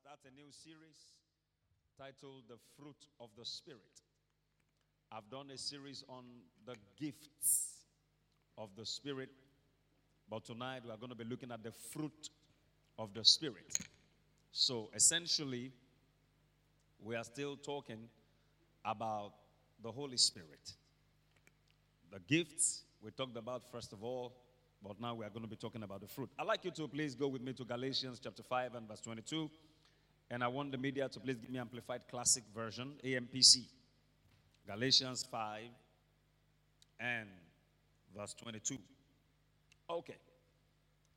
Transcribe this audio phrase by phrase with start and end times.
[0.00, 0.96] start a new series
[1.98, 3.80] titled The Fruit of the Spirit.
[5.10, 6.24] I've done a series on
[6.64, 7.84] the gifts
[8.56, 9.30] of the Spirit,
[10.30, 12.30] but tonight we are going to be looking at the fruit
[12.98, 13.78] of the Spirit.
[14.52, 15.72] So essentially,
[17.02, 18.08] we are still talking
[18.84, 19.32] about
[19.82, 20.72] the Holy Spirit.
[22.10, 24.32] The gifts we talked about first of all,
[24.82, 26.30] but now we are going to be talking about the fruit.
[26.38, 29.50] I'd like you to please go with me to Galatians chapter 5 and verse 22.
[30.32, 33.66] And I want the media to please give me Amplified Classic Version, AMPC.
[34.66, 35.60] Galatians 5
[37.00, 37.28] and
[38.16, 38.78] verse 22.
[39.90, 40.16] Okay.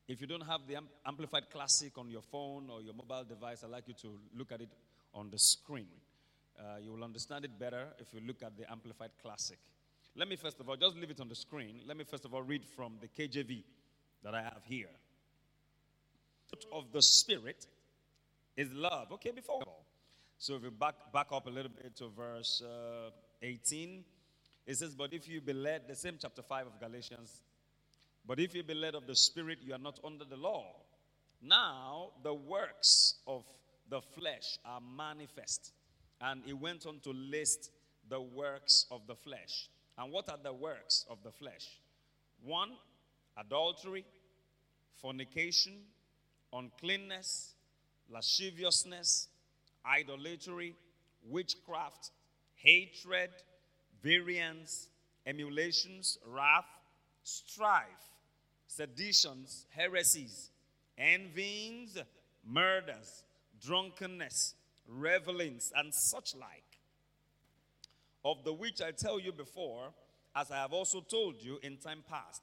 [0.10, 3.70] If you don't have the Amplified Classic on your phone or your mobile device, I'd
[3.70, 4.70] like you to look at it
[5.14, 5.88] on the screen.
[6.60, 9.60] Uh, you will understand it better if you look at the Amplified Classic.
[10.18, 11.80] Let me first of all, just leave it on the screen.
[11.88, 13.64] Let me first of all read from the KJV
[14.24, 14.90] that I have here.
[16.74, 17.66] Of the Spirit
[18.56, 19.12] is love.
[19.14, 19.62] Okay, before
[20.38, 23.10] so if you back back up a little bit to verse uh,
[23.42, 24.04] 18,
[24.68, 27.42] it says, "But if you be led," the same chapter five of Galatians.
[28.28, 30.76] But if you be led of the Spirit, you are not under the law.
[31.42, 33.44] Now the works of
[33.90, 35.74] the flesh are manifest,
[36.20, 37.72] and he went on to list
[38.10, 39.70] the works of the flesh.
[39.98, 41.80] And what are the works of the flesh?
[42.44, 42.72] One,
[43.38, 44.06] adultery,
[45.02, 45.74] fornication,
[46.52, 47.55] uncleanness,
[48.10, 49.28] lasciviousness,
[49.86, 50.76] idolatry,
[51.30, 52.12] witchcraft,
[52.56, 53.30] hatred,
[54.02, 54.90] variance,
[55.26, 56.66] emulations, wrath,
[57.24, 57.84] strife,
[58.68, 60.52] seditions, heresies,
[60.98, 61.98] envyings,
[62.46, 63.24] murders,
[63.62, 64.54] drunkenness,
[64.88, 66.62] revelings, and such like.
[68.24, 69.94] Of the which I tell you before,
[70.36, 72.42] as I have also told you in time past,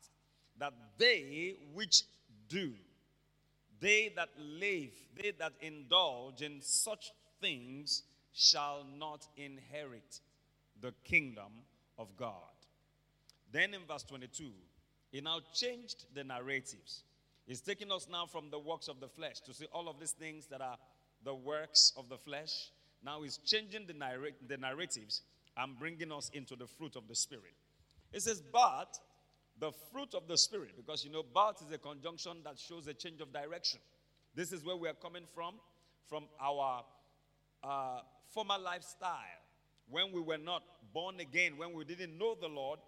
[0.59, 2.03] that they which
[2.49, 2.73] do
[3.83, 10.21] they that live, they that indulge in such things shall not inherit
[10.81, 11.53] the kingdom
[11.99, 12.33] of God.
[13.51, 14.45] Then in verse 22,
[15.11, 17.03] he now changed the narratives.
[17.47, 20.13] He's taking us now from the works of the flesh to see all of these
[20.13, 20.79] things that are
[21.25, 22.71] the works of the flesh.
[23.05, 25.23] Now he's changing the, narr- the narratives
[25.57, 27.55] and bringing us into the fruit of the Spirit.
[28.13, 28.97] It says, But
[29.63, 32.95] the fruit of the Spirit, because you know, birth is a conjunction that shows a
[32.95, 33.79] change of direction.
[34.35, 35.55] This is where we are coming from,
[36.09, 36.83] from our
[37.63, 38.01] uh,
[38.35, 39.39] former lifestyle.
[39.89, 42.81] When we were not born again, when we didn't know the Lord,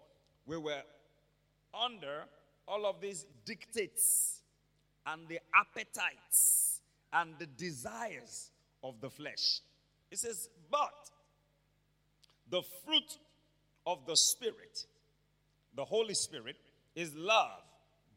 [0.45, 0.81] we were
[1.73, 2.25] under
[2.67, 4.41] all of these dictates
[5.05, 6.81] and the appetites
[7.13, 8.51] and the desires
[8.83, 9.61] of the flesh.
[10.11, 11.09] It says, but
[12.49, 13.17] the fruit
[13.87, 14.87] of the Spirit
[15.75, 16.55] the Holy Spirit
[16.95, 17.61] is love,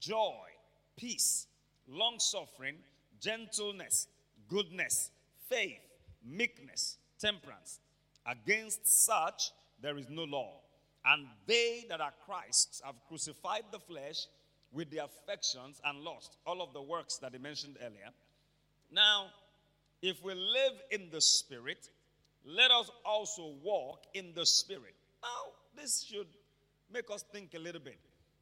[0.00, 0.46] joy,
[0.96, 1.46] peace,
[1.88, 2.76] long suffering,
[3.20, 4.06] gentleness,
[4.48, 5.10] goodness,
[5.48, 5.80] faith,
[6.24, 7.80] meekness, temperance.
[8.26, 9.50] Against such
[9.80, 10.60] there is no law.
[11.04, 14.26] And they that are Christ's have crucified the flesh
[14.72, 16.36] with the affections and lust.
[16.46, 18.10] All of the works that he mentioned earlier.
[18.90, 19.26] Now,
[20.02, 21.88] if we live in the Spirit,
[22.44, 24.94] let us also walk in the Spirit.
[25.22, 26.28] Now, this should
[26.92, 27.98] make us think a little bit.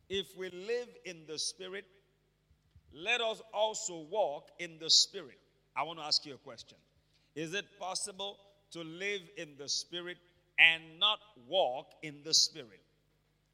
[0.09, 1.85] If we live in the Spirit,
[2.93, 5.39] let us also walk in the Spirit.
[5.77, 6.79] I want to ask you a question.
[7.35, 8.39] Is it possible
[8.71, 10.19] to live in the Spirit
[10.59, 11.19] and not
[11.49, 12.81] walk in the Spirit?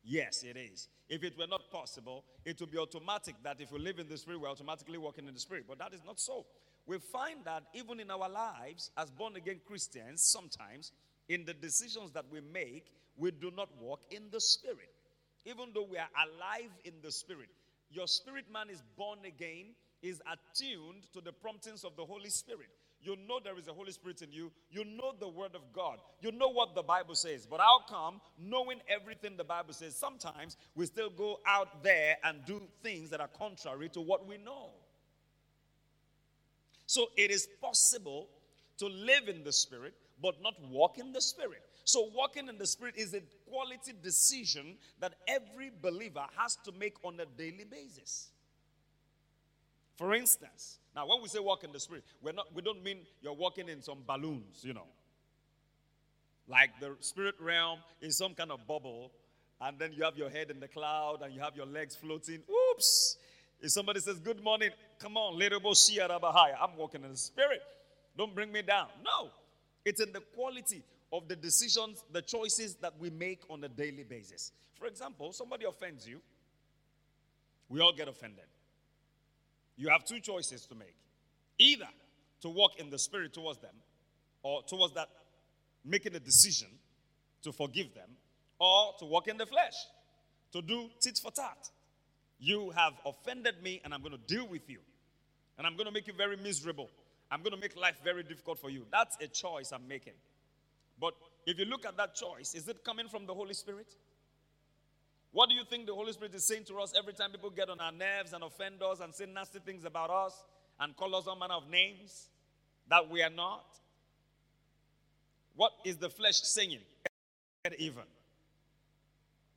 [0.05, 0.89] Yes, it is.
[1.09, 4.17] If it were not possible, it would be automatic that if we live in the
[4.17, 5.65] Spirit, we're automatically walking in the Spirit.
[5.69, 6.47] But that is not so.
[6.87, 10.93] We find that even in our lives, as born again Christians, sometimes
[11.29, 14.92] in the decisions that we make, we do not walk in the spirit.
[15.45, 17.49] Even though we are alive in the spirit,
[17.91, 22.69] your spirit man is born again, is attuned to the promptings of the Holy Spirit.
[23.03, 24.53] You know there is a Holy Spirit in you.
[24.71, 25.99] You know the Word of God.
[26.21, 27.47] You know what the Bible says.
[27.47, 32.45] But how come, knowing everything the Bible says, sometimes we still go out there and
[32.47, 34.71] do things that are contrary to what we know?
[36.87, 38.29] So it is possible
[38.79, 41.63] to live in the Spirit, but not walk in the Spirit.
[41.85, 46.95] So, walking in the Spirit is a quality decision that every believer has to make
[47.03, 48.31] on a daily basis.
[49.97, 52.99] For instance, now when we say walk in the Spirit, we're not, we don't mean
[53.21, 54.87] you're walking in some balloons, you know.
[56.49, 59.13] Like the spirit realm is some kind of bubble,
[59.61, 62.41] and then you have your head in the cloud and you have your legs floating.
[62.73, 63.17] Oops!
[63.61, 67.63] If somebody says, Good morning, come on, I'm walking in the Spirit.
[68.17, 68.89] Don't bring me down.
[69.05, 69.31] No,
[69.85, 70.83] it's in the quality
[71.13, 74.53] of the decisions, the choices that we make on a daily basis.
[74.79, 76.21] For example, somebody offends you,
[77.69, 78.45] we all get offended.
[79.77, 80.97] You have two choices to make
[81.59, 81.89] either
[82.41, 83.75] to walk in the spirit towards them,
[84.43, 85.09] or towards that
[85.85, 86.69] making a decision
[87.43, 88.09] to forgive them,
[88.59, 89.75] or to walk in the flesh,
[90.53, 91.71] to do tit for tat.
[92.39, 94.79] You have offended me, and I'm going to deal with you.
[95.59, 96.91] And I'm going to make you very miserable.
[97.31, 98.85] I'm going to make life very difficult for you.
[98.91, 100.15] That's a choice I'm making.
[101.03, 101.15] But
[101.45, 103.93] if you look at that choice, is it coming from the Holy Spirit?
[105.33, 107.69] What do you think the Holy Spirit is saying to us every time people get
[107.69, 110.45] on our nerves and offend us and say nasty things about us
[110.79, 112.29] and call us all manner of names
[112.89, 113.65] that we are not?
[115.57, 116.79] What is the flesh saying?
[117.65, 118.05] Get even.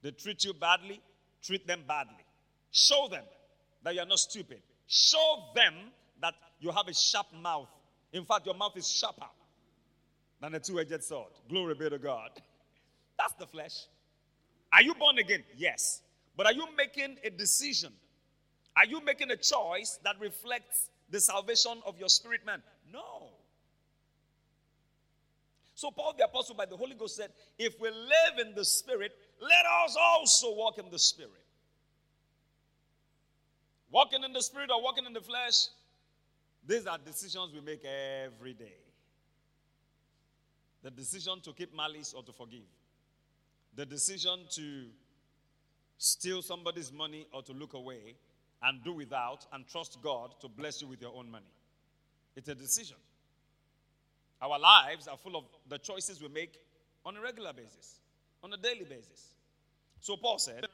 [0.01, 0.99] They treat you badly,
[1.43, 2.25] treat them badly.
[2.71, 3.23] Show them
[3.83, 4.63] that you are not stupid.
[4.87, 5.75] Show them
[6.21, 7.69] that you have a sharp mouth.
[8.13, 9.27] In fact, your mouth is sharper
[10.45, 11.31] than a two edged sword.
[11.49, 12.29] Glory be to God.
[13.17, 13.87] That's the flesh.
[14.71, 15.43] Are you born again?
[15.57, 16.03] Yes.
[16.37, 17.91] But are you making a decision?
[18.77, 22.61] Are you making a choice that reflects the salvation of your spirit man?
[22.93, 23.29] No.
[25.73, 29.11] So, Paul the Apostle, by the Holy Ghost, said, If we live in the Spirit,
[29.41, 31.31] let us also walk in the Spirit.
[33.91, 35.67] Walking in the Spirit or walking in the flesh,
[36.65, 38.84] these are decisions we make every day.
[40.85, 42.69] The decision to keep malice or to forgive
[43.75, 44.85] the decision to
[45.97, 48.15] steal somebody's money or to look away
[48.63, 51.51] and do without and trust God to bless you with your own money.
[52.35, 52.97] It's a decision.
[54.41, 56.57] Our lives are full of the choices we make
[57.05, 57.99] on a regular basis,
[58.43, 59.35] on a daily basis.
[59.99, 60.65] So Paul said,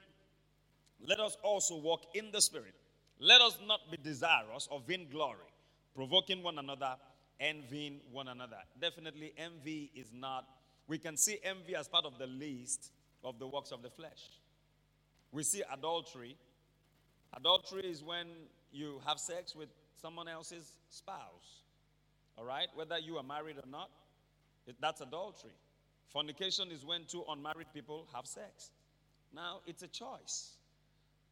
[1.08, 2.76] Let us also walk in the Spirit.
[3.20, 5.38] Let us not be desirous of vainglory,
[5.96, 6.96] provoking one another,
[7.42, 8.58] envying one another.
[8.80, 10.46] Definitely, envy is not
[10.92, 12.92] we can see envy as part of the list
[13.24, 14.30] of the works of the flesh.
[15.32, 16.36] We see adultery.
[17.34, 18.28] Adultery is when
[18.74, 19.70] you have sex with
[20.02, 21.62] someone else's spouse.
[22.38, 22.68] All right?
[22.76, 23.90] Whether you are married or not,
[24.82, 25.54] that's adultery.
[26.12, 28.72] Fornication is when two unmarried people have sex.
[29.34, 30.58] Now, it's a choice.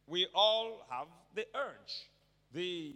[0.06, 2.08] We all have the urge,
[2.54, 2.94] the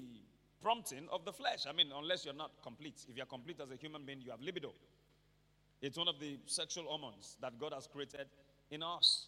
[0.64, 1.66] prompting of the flesh.
[1.68, 3.04] I mean, unless you're not complete.
[3.06, 4.72] If you're complete as a human being, you have libido.
[5.82, 8.26] It's one of the sexual hormones that God has created
[8.70, 9.26] in us.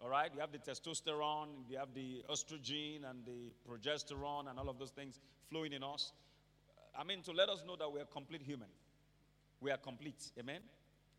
[0.00, 0.30] All right?
[0.32, 4.92] You have the testosterone, you have the estrogen and the progesterone and all of those
[4.92, 5.18] things
[5.50, 6.12] flowing in us.
[6.96, 8.68] I mean, to let us know that we are complete human.
[9.60, 10.30] We are complete.
[10.38, 10.60] Amen?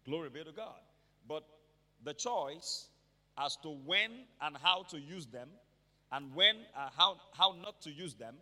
[0.06, 0.80] Glory be to God.
[1.28, 1.44] But
[2.06, 2.88] the choice
[3.38, 5.50] as to when and how to use them
[6.14, 8.36] and when uh, how, how not to use them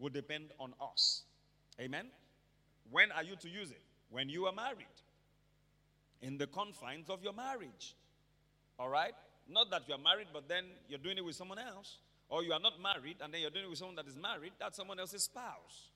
[0.00, 1.22] will depend on us.
[1.80, 2.06] Amen?
[2.90, 3.82] When are you to use it?
[4.10, 4.86] When you are married
[6.22, 7.94] in the confines of your marriage.
[8.78, 9.12] All right?
[9.48, 11.98] Not that you're married, but then you're doing it with someone else.
[12.28, 14.52] Or you are not married and then you're doing it with someone that is married.
[14.58, 15.90] That's someone else's spouse.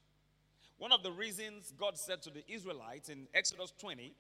[0.79, 4.13] One of the reasons God said to the Israelites in Exodus 20,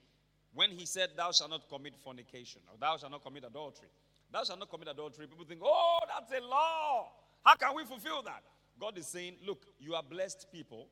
[0.55, 3.89] when he said, Thou shalt not commit fornication, or thou shalt not commit adultery.
[4.33, 5.27] Thou shalt not commit adultery.
[5.27, 7.11] People think, Oh, that's a law.
[7.45, 8.43] How can we fulfill that?
[8.81, 10.89] God is saying, Look, you are blessed people.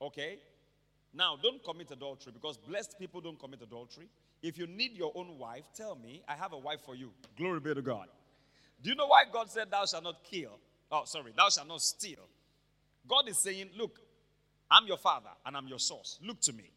[0.00, 0.38] Okay?
[1.14, 4.08] Now, don't commit adultery because blessed people don't commit adultery.
[4.42, 7.12] If you need your own wife, tell me, I have a wife for you.
[7.36, 8.08] Glory be to God.
[8.82, 10.58] Do you know why God said, Thou shalt not kill?
[10.90, 12.28] Oh, sorry, thou shalt not steal.
[13.06, 14.00] God is saying, Look,
[14.70, 16.18] I'm your father and I'm your source.
[16.22, 16.70] Look to me.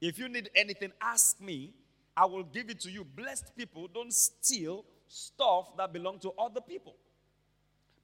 [0.00, 1.74] If you need anything, ask me.
[2.14, 3.04] I will give it to you.
[3.04, 6.96] Blessed people don't steal stuff that belong to other people.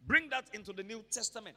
[0.06, 1.56] Bring that into the New Testament.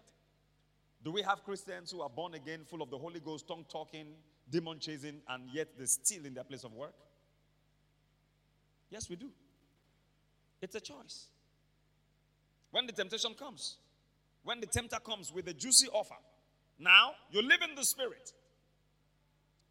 [1.03, 4.07] Do we have Christians who are born again, full of the Holy Ghost, tongue talking,
[4.49, 6.93] demon chasing, and yet they're still in their place of work?
[8.89, 9.29] Yes, we do.
[10.61, 11.27] It's a choice.
[12.71, 13.77] When the temptation comes,
[14.43, 16.15] when the tempter comes with a juicy offer,
[16.77, 18.31] now you live in the spirit,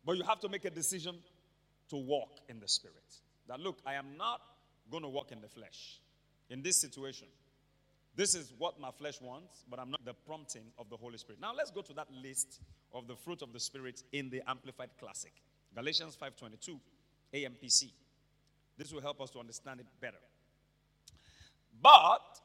[0.05, 1.17] but you have to make a decision
[1.91, 2.97] to walk in the spirit.
[3.49, 4.41] That look, I am not
[4.91, 6.01] going to walk in the flesh
[6.49, 7.29] in this situation.
[8.21, 11.41] This is what my flesh wants, but I'm not the prompting of the Holy Spirit.
[11.41, 12.61] Now let's go to that list
[12.93, 15.33] of the fruit of the Spirit in the Amplified Classic.
[15.75, 16.79] Galatians 5:22,
[17.33, 17.91] AMPC.
[18.77, 20.21] This will help us to understand it better.
[21.81, 22.43] But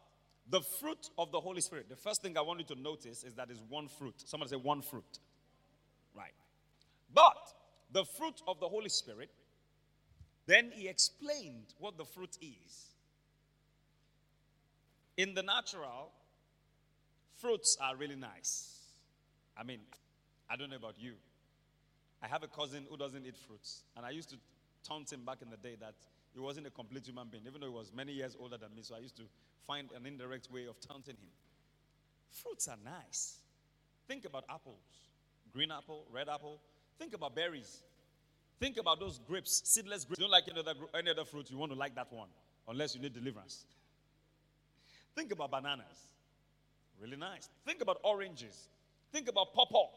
[0.50, 3.34] the fruit of the Holy Spirit, the first thing I want you to notice is
[3.34, 4.16] that is one fruit.
[4.26, 5.20] Somebody say one fruit.
[6.14, 6.36] Right.
[7.14, 7.54] But
[7.92, 9.30] the fruit of the Holy Spirit,
[10.46, 12.95] then he explained what the fruit is.
[15.18, 16.12] In the natural,
[17.38, 18.80] fruits are really nice.
[19.58, 19.80] I mean,
[20.50, 21.14] I don't know about you.
[22.22, 23.84] I have a cousin who doesn't eat fruits.
[23.96, 24.36] And I used to
[24.88, 25.96] taunt him back in the day that
[26.34, 28.82] he wasn't a complete human being, even though he was many years older than me.
[28.82, 29.24] So I used to
[29.66, 31.30] find an indirect way of taunting him.
[32.30, 33.38] Fruits are nice.
[34.08, 34.84] Think about apples,
[35.54, 36.60] green apple, red apple.
[37.00, 37.82] Think about berries.
[38.60, 40.20] Think about those grapes, seedless grapes.
[40.20, 42.30] You don't like any other, any other fruit, you want to like that one,
[42.68, 43.66] unless you need deliverance.
[45.16, 46.10] Think about bananas.
[47.02, 47.50] Really nice.
[47.66, 48.70] Think about oranges.
[49.12, 49.88] Think about pawpaw.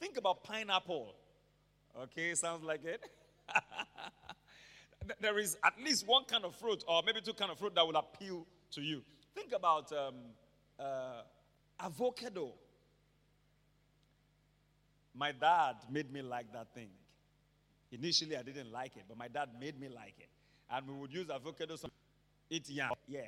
[0.00, 1.14] Think about pineapple.
[2.02, 3.04] Okay, sounds like it.
[5.20, 7.86] there is at least one kind of fruit, or maybe two kind of fruit that
[7.86, 9.02] will appeal to you.
[9.34, 10.14] Think about um,
[10.78, 11.22] uh,
[11.78, 12.52] avocado.
[15.14, 16.90] My dad made me like that thing.
[17.92, 20.28] Initially, I didn't like it, but my dad made me like it.
[20.70, 21.76] And we would use avocado,
[22.48, 23.22] eat yam, yeah,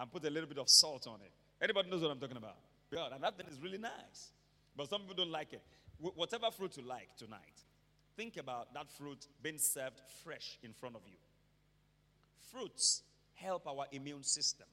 [0.00, 1.30] and put a little bit of salt on it.
[1.62, 2.56] Anybody knows what I'm talking about?
[2.92, 4.32] God, and that thing is really nice.
[4.74, 5.62] But some people don't like it.
[6.00, 7.60] Wh- whatever fruit you like tonight,
[8.16, 11.18] think about that fruit being served fresh in front of you.
[12.50, 13.02] Fruits
[13.34, 14.66] help our immune system.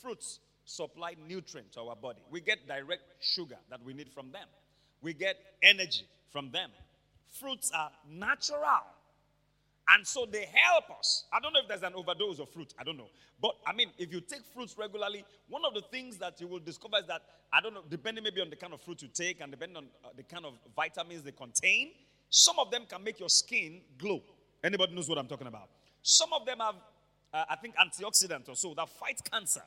[0.00, 2.22] Fruits supply nutrients to our body.
[2.30, 4.46] We get direct sugar that we need from them.
[5.02, 6.70] We get energy from them.
[7.40, 8.84] Fruits are natural.
[9.88, 11.24] And so they help us.
[11.32, 12.74] I don't know if there's an overdose of fruit.
[12.78, 13.08] I don't know.
[13.40, 16.58] But I mean, if you take fruits regularly, one of the things that you will
[16.58, 19.40] discover is that, I don't know, depending maybe on the kind of fruit you take
[19.40, 21.92] and depending on uh, the kind of vitamins they contain,
[22.28, 24.22] some of them can make your skin glow.
[24.64, 25.68] Anybody knows what I'm talking about?
[26.02, 26.74] Some of them have,
[27.32, 29.62] uh, I think, antioxidants or so that fight cancer.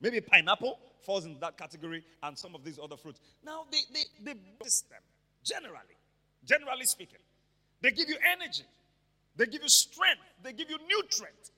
[0.00, 3.20] Maybe pineapple falls in that category and some of these other fruits.
[3.44, 5.00] Now, they, they, they boost them,
[5.42, 5.96] generally,
[6.44, 7.18] generally speaking.
[7.80, 8.64] They give you energy.
[9.36, 10.22] They give you strength.
[10.42, 11.50] They give you nutrient.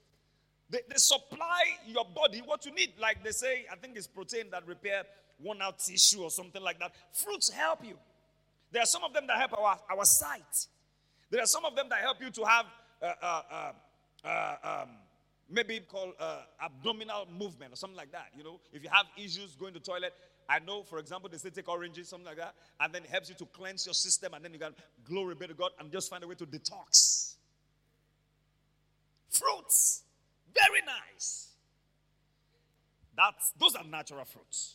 [0.70, 2.94] They, they supply your body what you need.
[3.00, 5.04] Like they say, I think it's protein that repair
[5.38, 6.92] worn out tissue or something like that.
[7.12, 7.98] Fruits help you.
[8.72, 10.66] There are some of them that help our, our sight.
[11.30, 12.66] There are some of them that help you to have
[13.02, 13.72] uh, uh, uh,
[14.26, 14.88] uh um,
[15.48, 18.28] maybe called uh, abdominal movement or something like that.
[18.36, 20.14] You know, if you have issues going to toilet,
[20.48, 23.28] I know, for example, they say take oranges, something like that, and then it helps
[23.28, 26.08] you to cleanse your system, and then you can glory be to God and just
[26.08, 27.35] find a way to detox.
[29.38, 30.02] Fruits,
[30.54, 31.48] very nice.
[33.16, 34.74] That's those are natural fruits.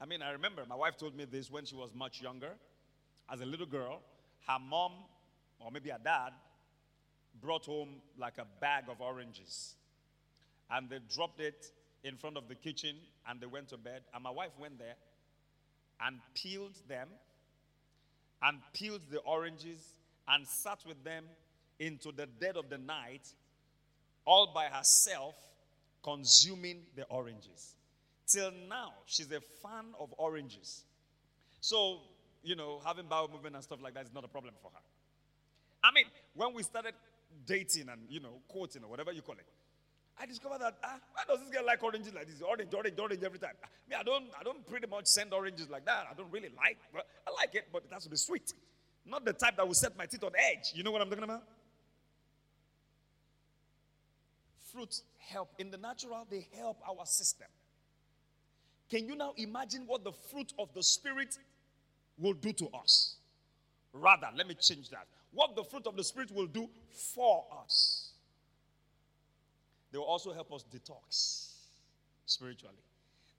[0.00, 2.52] I mean, I remember my wife told me this when she was much younger.
[3.30, 4.00] As a little girl,
[4.46, 4.92] her mom,
[5.60, 6.32] or maybe her dad,
[7.40, 9.74] brought home like a bag of oranges.
[10.70, 11.66] And they dropped it
[12.04, 12.96] in front of the kitchen
[13.28, 14.02] and they went to bed.
[14.14, 14.96] And my wife went there
[16.00, 17.08] and peeled them
[18.42, 19.80] and peeled the oranges
[20.28, 21.24] and sat with them
[21.78, 23.28] into the dead of the night,
[24.24, 25.34] all by herself,
[26.02, 27.74] consuming the oranges.
[28.26, 30.84] Till now, she's a fan of oranges.
[31.60, 32.00] So,
[32.42, 34.80] you know, having bowel movement and stuff like that is not a problem for her.
[35.82, 36.04] I mean,
[36.34, 36.94] when we started
[37.46, 39.46] dating and, you know, quoting or whatever you call it,
[40.20, 42.42] I discovered that ah, why does this girl like oranges like this?
[42.42, 43.54] Orange, orange, orange every time.
[43.62, 46.08] I mean, I don't, I don't pretty much send oranges like that.
[46.10, 48.52] I don't really like, but I like it, but it has to be sweet.
[49.06, 50.72] Not the type that will set my teeth on edge.
[50.74, 51.44] You know what I'm talking about?
[54.72, 55.50] Fruits help.
[55.58, 57.48] In the natural, they help our system.
[58.90, 61.38] Can you now imagine what the fruit of the Spirit
[62.18, 63.16] will do to us?
[63.92, 65.06] Rather, let me change that.
[65.32, 66.68] What the fruit of the Spirit will do
[67.14, 68.12] for us.
[69.92, 71.52] They will also help us detox
[72.26, 72.74] spiritually.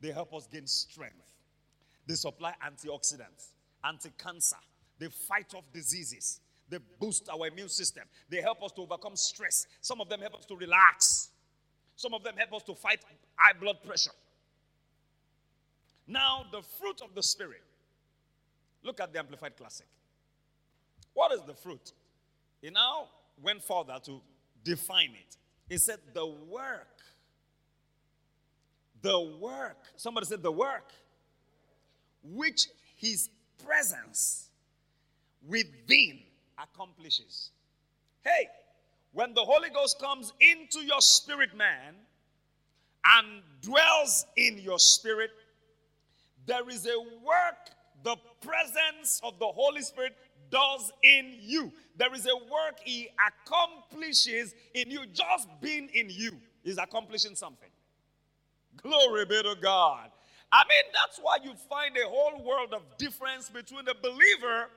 [0.01, 1.15] They help us gain strength.
[2.07, 3.51] They supply antioxidants,
[3.83, 4.57] anti cancer.
[4.97, 6.39] They fight off diseases.
[6.69, 8.03] They boost our immune system.
[8.29, 9.65] They help us to overcome stress.
[9.81, 11.29] Some of them help us to relax.
[11.95, 12.99] Some of them help us to fight
[13.35, 14.11] high blood pressure.
[16.07, 17.63] Now, the fruit of the Spirit.
[18.83, 19.85] Look at the Amplified Classic.
[21.13, 21.91] What is the fruit?
[22.61, 23.09] He now
[23.41, 24.21] went further to
[24.63, 25.37] define it.
[25.67, 26.87] He said, The work.
[29.01, 29.77] The work.
[29.97, 30.91] Somebody said, The work.
[32.23, 33.29] Which his
[33.65, 34.49] presence
[35.47, 36.19] within
[36.61, 37.51] accomplishes.
[38.23, 38.47] Hey,
[39.13, 41.95] when the Holy Ghost comes into your spirit man
[43.17, 45.31] and dwells in your spirit,
[46.45, 47.69] there is a work
[48.03, 50.15] the presence of the Holy Spirit
[50.49, 51.71] does in you.
[51.97, 55.05] There is a work He accomplishes in you.
[55.07, 56.31] Just being in you
[56.63, 57.69] is accomplishing something.
[58.77, 60.09] Glory be to God.
[60.51, 64.69] I mean, that's why you find a whole world of difference between a believer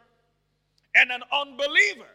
[0.95, 2.09] and an unbeliever.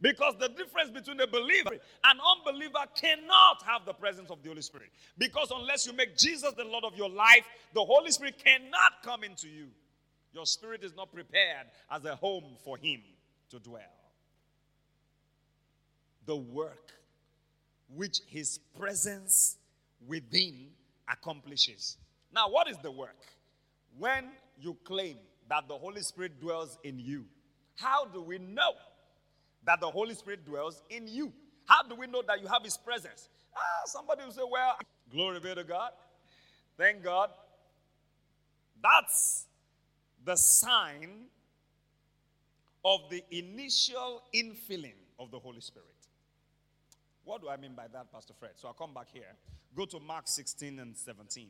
[0.00, 1.70] Because the difference between a believer
[2.04, 4.90] and unbeliever cannot have the presence of the Holy Spirit.
[5.16, 9.24] Because unless you make Jesus the Lord of your life, the Holy Spirit cannot come
[9.24, 9.68] into you.
[10.34, 13.00] Your spirit is not prepared as a home for Him
[13.50, 13.80] to dwell.
[16.26, 16.92] The work
[17.94, 19.56] which His presence
[20.06, 20.68] within
[21.10, 21.96] accomplishes.
[22.34, 23.16] Now, what is the work?
[23.98, 24.26] When
[24.60, 25.16] you claim
[25.48, 27.24] that the Holy Spirit dwells in you?
[27.76, 28.72] How do we know
[29.64, 31.32] that the Holy Spirit dwells in you?
[31.66, 33.28] How do we know that you have His presence?
[33.54, 34.76] Ah, somebody will say, Well,
[35.10, 35.90] glory be to God.
[36.76, 37.30] Thank God.
[38.82, 39.46] That's
[40.24, 41.26] the sign
[42.84, 45.88] of the initial infilling of the Holy Spirit.
[47.24, 48.52] What do I mean by that, Pastor Fred?
[48.56, 49.34] So I'll come back here.
[49.74, 51.48] Go to Mark 16 and 17.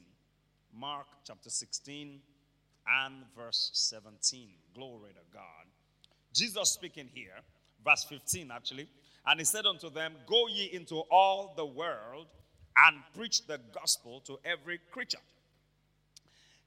[0.75, 2.21] Mark chapter 16
[2.89, 4.49] and verse 17.
[4.75, 5.67] Glory to God.
[6.37, 7.41] Jesus speaking here,
[7.85, 8.89] verse 15 actually.
[9.27, 12.27] And he said unto them, Go ye into all the world
[12.77, 15.19] and preach the gospel to every creature.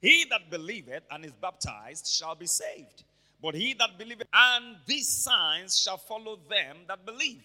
[0.02, 3.04] He that believeth and is baptized shall be saved.
[3.42, 7.44] But he that believeth, and these signs shall follow them that believe.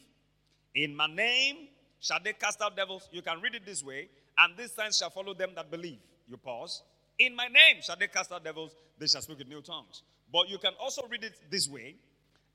[0.74, 1.68] In my name
[2.00, 3.08] shall they cast out devils.
[3.12, 4.08] You can read it this way.
[4.36, 5.98] And these signs shall follow them that believe.
[6.28, 6.82] You pause.
[7.18, 8.74] In my name shall they cast out devils.
[8.98, 10.02] They shall speak with new tongues.
[10.32, 11.94] But you can also read it this way.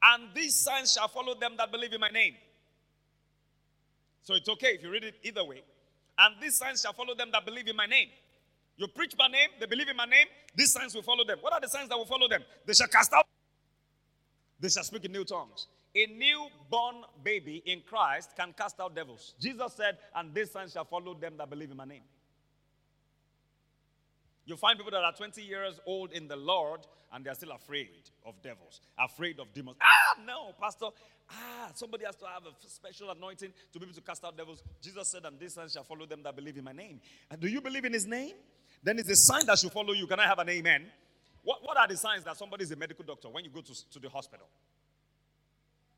[0.02, 2.36] And these signs shall follow them that believe in my name.
[4.24, 5.64] So it's okay if you read it either way.
[6.18, 8.10] And these signs shall follow them that believe in my name.
[8.78, 11.40] You preach my name, they believe in my name, these signs will follow them.
[11.42, 12.44] What are the signs that will follow them?
[12.66, 13.26] They shall cast out,
[14.60, 15.68] they shall speak in new tongues.
[15.96, 19.34] A newborn baby in Christ can cast out devils.
[19.40, 22.04] Jesus said, and these signs shall follow them that believe in my name.
[24.50, 26.80] You find people that are 20 years old in the Lord
[27.14, 29.78] and they're still afraid of devils, afraid of demons.
[29.80, 30.88] Ah, no, Pastor.
[31.30, 34.64] Ah, somebody has to have a special anointing to be able to cast out devils.
[34.82, 37.00] Jesus said, and these signs shall follow them that believe in my name.
[37.30, 38.34] And do you believe in his name?
[38.82, 40.08] Then it's a sign that should follow you.
[40.08, 40.88] Can I have an amen?
[41.44, 43.90] What, what are the signs that somebody is a medical doctor when you go to,
[43.92, 44.48] to the hospital?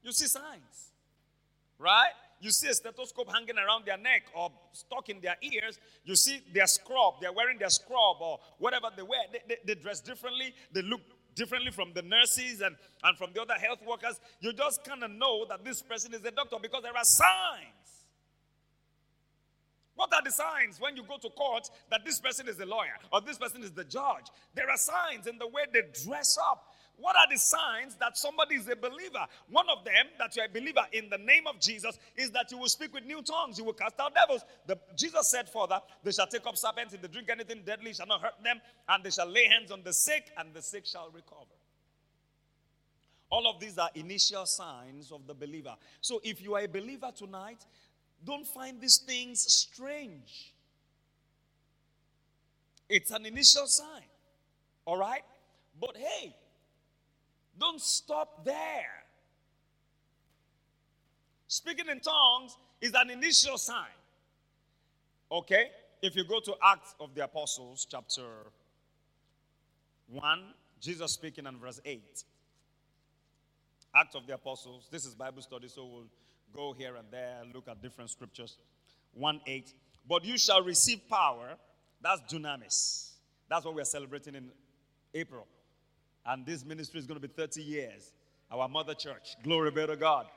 [0.03, 0.91] You see signs,
[1.79, 2.11] right?
[2.41, 5.77] You see a stethoscope hanging around their neck or stuck in their ears.
[6.03, 7.21] You see their scrub.
[7.21, 9.21] They're wearing their scrub or whatever they wear.
[9.31, 10.53] They, they, they dress differently.
[10.73, 11.01] They look
[11.35, 14.19] differently from the nurses and, and from the other health workers.
[14.39, 17.81] You just kind of know that this person is a doctor because there are signs.
[19.95, 22.97] What are the signs when you go to court that this person is a lawyer
[23.13, 24.25] or this person is the judge?
[24.55, 26.70] There are signs in the way they dress up.
[27.01, 29.25] What are the signs that somebody is a believer?
[29.49, 32.59] One of them, that you're a believer in the name of Jesus, is that you
[32.59, 33.57] will speak with new tongues.
[33.57, 34.43] You will cast out devils.
[34.67, 36.93] The, Jesus said further, they shall take up serpents.
[36.93, 38.61] If they drink anything deadly, shall not hurt them.
[38.87, 41.57] And they shall lay hands on the sick, and the sick shall recover.
[43.31, 45.75] All of these are initial signs of the believer.
[46.01, 47.65] So if you are a believer tonight,
[48.23, 50.53] don't find these things strange.
[52.87, 54.03] It's an initial sign.
[54.85, 55.23] All right?
[55.79, 56.35] But hey,
[57.59, 59.03] don't stop there.
[61.47, 63.97] Speaking in tongues is an initial sign.
[65.31, 65.67] Okay?
[66.01, 68.23] If you go to Acts of the Apostles, chapter
[70.09, 70.39] 1,
[70.79, 72.23] Jesus speaking in verse 8.
[73.95, 76.07] Acts of the Apostles, this is Bible study, so we'll
[76.53, 78.57] go here and there, look at different scriptures.
[79.13, 79.73] 1 8.
[80.07, 81.55] But you shall receive power.
[82.01, 83.11] That's dunamis.
[83.49, 84.49] That's what we're celebrating in
[85.13, 85.45] April.
[86.25, 88.13] And this ministry is going to be 30 years.
[88.51, 89.35] Our mother church.
[89.43, 90.27] Glory be to God.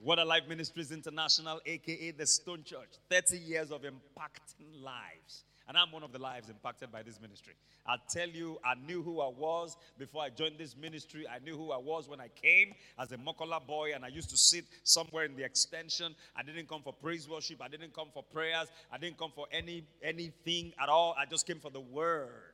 [0.00, 2.88] Water Life Ministries International, aka the Stone Church.
[3.10, 5.44] 30 years of impacting lives.
[5.66, 7.54] And I'm one of the lives impacted by this ministry.
[7.86, 11.26] I tell you, I knew who I was before I joined this ministry.
[11.26, 14.28] I knew who I was when I came as a Mokola boy, and I used
[14.30, 16.14] to sit somewhere in the extension.
[16.36, 17.62] I didn't come for praise worship.
[17.62, 18.68] I didn't come for prayers.
[18.92, 21.14] I didn't come for any anything at all.
[21.18, 22.53] I just came for the word.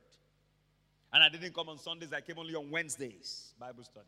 [1.13, 2.13] And I didn't come on Sundays.
[2.13, 4.05] I came only on Wednesdays, Bible study.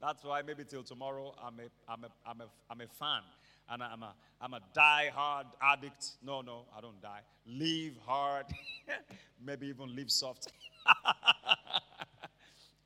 [0.00, 3.22] That's why maybe till tomorrow I'm a, I'm a, I'm a, I'm a fan
[3.70, 6.12] and I'm a, I'm a die-hard addict.
[6.24, 7.20] No, no, I don't die.
[7.46, 8.46] Live hard,
[9.44, 10.52] maybe even live soft.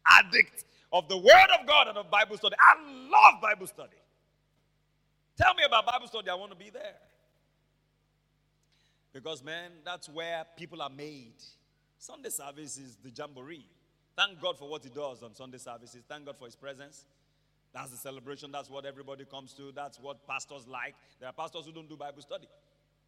[0.06, 2.56] addict of the Word of God and of Bible study.
[2.58, 2.74] I
[3.10, 3.96] love Bible study.
[5.36, 6.28] Tell me about Bible study.
[6.28, 6.96] I want to be there.
[9.12, 11.34] Because, man, that's where people are made.
[12.02, 13.64] Sunday service is the jamboree.
[14.16, 16.02] Thank God for what He does on Sunday services.
[16.08, 17.04] Thank God for His presence.
[17.72, 18.50] That's the celebration.
[18.50, 19.70] That's what everybody comes to.
[19.70, 20.96] That's what pastors like.
[21.20, 22.48] There are pastors who don't do Bible study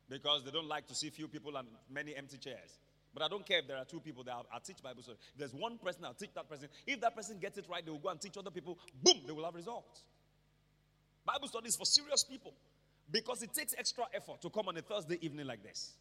[0.09, 2.79] because they don't like to see few people and many empty chairs.
[3.13, 5.19] But I don't care if there are two people that I teach Bible study.
[5.37, 6.69] There's one person, I'll teach that person.
[6.87, 8.79] If that person gets it right, they will go and teach other people.
[9.03, 10.05] Boom, they will have results.
[11.27, 12.55] Bible study is for serious people
[13.11, 15.95] because it takes extra effort to come on a Thursday evening like this.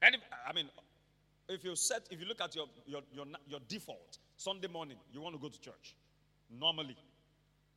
[0.00, 0.68] And if, I mean,
[1.48, 5.20] if you set, if you look at your, your, your, your default, Sunday morning, you
[5.20, 5.96] want to go to church.
[6.50, 6.96] Normally,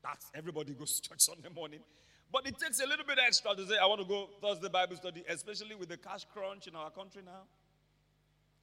[0.04, 1.80] that's everybody goes to church Sunday morning.
[2.32, 4.96] But it takes a little bit extra to say, I want to go Thursday Bible
[4.96, 7.44] study, especially with the cash crunch in our country now.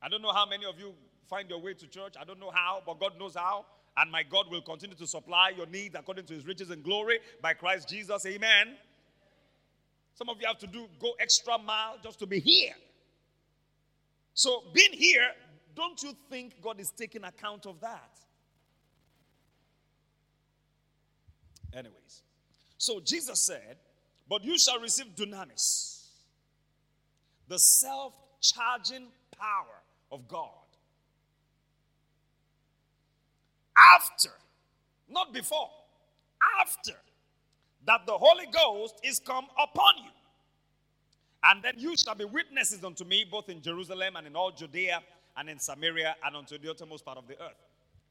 [0.01, 0.95] I don't know how many of you
[1.29, 2.15] find your way to church.
[2.21, 3.67] I don't know how, but God knows how.
[3.97, 7.19] And my God will continue to supply your needs according to his riches and glory
[7.43, 8.25] by Christ Jesus.
[8.27, 8.77] Amen.
[10.15, 12.75] Some of you have to do go extra mile just to be here.
[14.37, 15.31] So being here,
[15.75, 18.11] don't you think God is taking account of that?
[21.73, 22.23] Anyways,
[22.77, 23.79] so Jesus said,
[24.29, 26.09] But you shall receive dunamis,
[27.49, 29.07] the self charging
[29.39, 29.81] power
[30.13, 30.51] of God.
[33.75, 34.31] After,
[35.09, 35.71] not before,
[36.61, 36.93] after
[37.87, 40.11] that the Holy Ghost is come upon you.
[41.49, 45.01] And then you shall be witnesses unto me both in Jerusalem and in all Judea
[45.37, 47.63] and in Samaria and unto the uttermost part of the earth.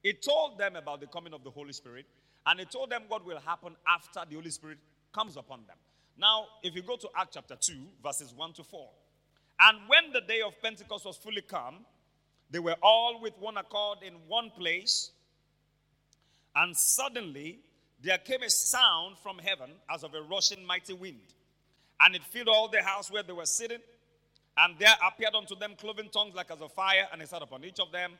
[0.03, 2.05] It told them about the coming of the Holy Spirit
[2.45, 4.77] and it told them what will happen after the Holy Spirit
[5.13, 5.77] comes upon them.
[6.17, 8.89] Now, if you go to Acts chapter 2, verses 1 to 4.
[9.61, 11.85] And when the day of Pentecost was fully come,
[12.51, 15.11] they were all with one accord in one place.
[16.55, 17.59] And suddenly
[18.01, 21.33] there came a sound from heaven as of a rushing mighty wind.
[22.01, 23.79] And it filled all the house where they were sitting.
[24.57, 27.65] And there appeared unto them cloven tongues like as of fire, and it sat upon
[27.65, 28.11] each of them.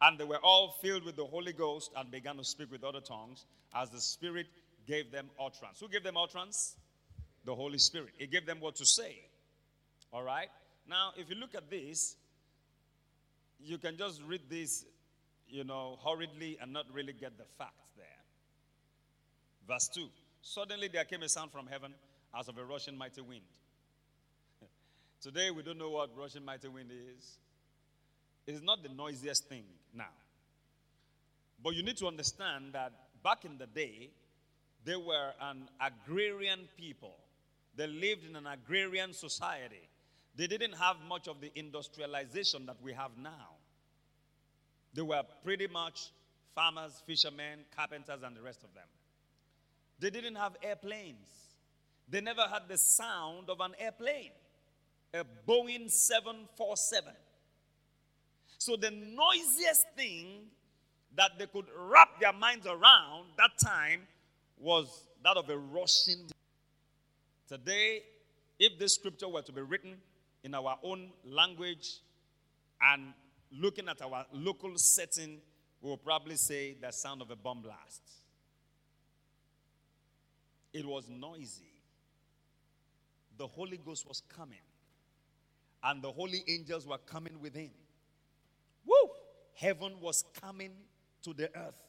[0.00, 3.00] And they were all filled with the Holy Ghost and began to speak with other
[3.00, 4.46] tongues as the Spirit
[4.86, 5.80] gave them utterance.
[5.80, 6.76] Who gave them utterance?
[7.44, 8.10] The Holy Spirit.
[8.18, 9.16] He gave them what to say.
[10.12, 10.48] All right?
[10.88, 12.16] Now, if you look at this,
[13.60, 14.84] you can just read this,
[15.48, 18.06] you know, hurriedly and not really get the facts there.
[19.68, 20.08] Verse 2
[20.42, 21.94] Suddenly there came a sound from heaven
[22.38, 23.42] as of a rushing mighty wind.
[25.20, 27.38] Today we don't know what rushing mighty wind is.
[28.46, 29.64] It is not the noisiest thing
[29.94, 30.12] now.
[31.62, 32.92] But you need to understand that
[33.22, 34.10] back in the day,
[34.84, 37.16] they were an agrarian people.
[37.76, 39.88] They lived in an agrarian society.
[40.34, 43.56] They didn't have much of the industrialization that we have now.
[44.94, 46.10] They were pretty much
[46.54, 48.84] farmers, fishermen, carpenters, and the rest of them.
[49.98, 51.51] They didn't have airplanes.
[52.08, 54.32] They never had the sound of an airplane,
[55.14, 57.12] a Boeing 747.
[58.58, 60.46] So the noisiest thing
[61.16, 64.02] that they could wrap their minds around that time
[64.58, 66.28] was that of a rushing.
[67.48, 68.02] Today,
[68.58, 69.96] if this scripture were to be written
[70.44, 71.98] in our own language
[72.80, 73.12] and
[73.50, 75.38] looking at our local setting,
[75.80, 78.02] we will probably say the sound of a bomb blast.
[80.72, 81.71] It was noisy.
[83.38, 84.60] The Holy Ghost was coming,
[85.82, 87.70] and the holy angels were coming within.
[88.86, 89.10] Woo!
[89.54, 90.72] Heaven was coming
[91.22, 91.82] to the earth.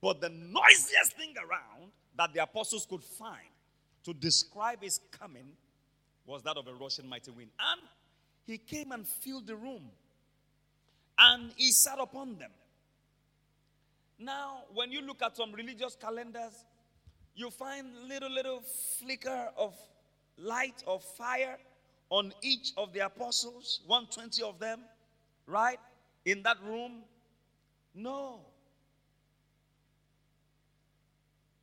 [0.00, 3.48] But the noisiest thing around that the apostles could find
[4.04, 5.48] to describe his coming
[6.26, 7.50] was that of a rushing mighty wind.
[7.58, 7.80] And
[8.44, 9.90] he came and filled the room.
[11.18, 12.50] And he sat upon them.
[14.18, 16.64] Now, when you look at some religious calendars,
[17.36, 18.62] you find little, little
[18.98, 19.74] flicker of
[20.38, 21.58] light of fire
[22.10, 24.80] on each of the apostles, 120 of them
[25.46, 25.78] right?
[26.24, 27.02] In that room?
[27.94, 28.40] No.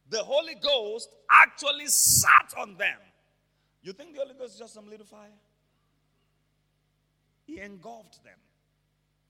[0.09, 2.97] The Holy Ghost actually sat on them.
[3.81, 5.29] You think the Holy Ghost is just some little fire?
[7.45, 8.37] He engulfed them,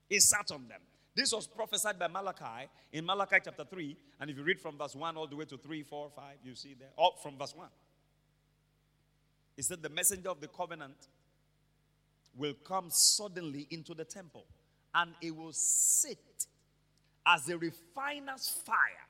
[0.08, 0.80] he sat on them.
[1.14, 3.96] This was prophesied by Malachi in Malachi chapter 3.
[4.20, 6.54] And if you read from verse 1 all the way to 3, 4, 5, you
[6.54, 6.88] see there.
[6.96, 7.68] All from verse 1.
[9.56, 10.96] He said, The messenger of the covenant
[12.36, 14.44] will come suddenly into the temple,
[14.92, 16.46] and it will sit
[17.24, 19.06] as a refiner's fire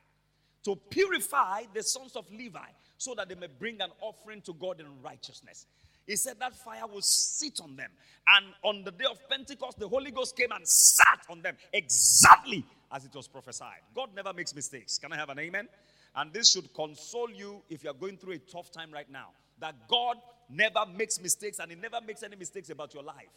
[0.63, 2.59] to purify the sons of Levi
[2.97, 5.65] so that they may bring an offering to God in righteousness.
[6.05, 7.89] He said that fire will sit on them.
[8.27, 12.65] And on the day of Pentecost, the Holy Ghost came and sat on them exactly
[12.91, 13.81] as it was prophesied.
[13.95, 14.97] God never makes mistakes.
[14.97, 15.67] Can I have an amen?
[16.15, 19.29] And this should console you if you're going through a tough time right now.
[19.59, 20.17] That God
[20.49, 23.29] never makes mistakes and He never makes any mistakes about your life.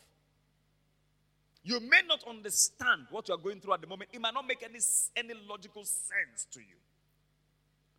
[1.65, 4.11] You may not understand what you are going through at the moment.
[4.13, 4.79] It might not make any,
[5.17, 6.77] any logical sense to you.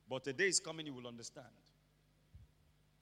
[0.10, 1.48] But a day is coming, you will understand.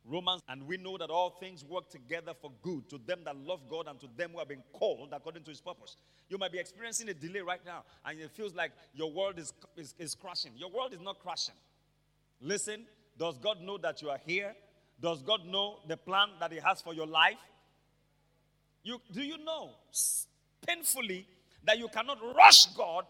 [0.09, 3.61] Romans, and we know that all things work together for good to them that love
[3.69, 5.97] God and to them who have been called according to his purpose.
[6.29, 9.53] You might be experiencing a delay right now, and it feels like your world is,
[9.75, 10.51] is, is crashing.
[10.55, 11.55] Your world is not crashing.
[12.39, 12.85] Listen,
[13.17, 14.55] does God know that you are here?
[15.01, 17.37] Does God know the plan that He has for your life?
[18.83, 19.71] You, do you know
[20.65, 21.27] painfully
[21.65, 23.05] that you cannot rush God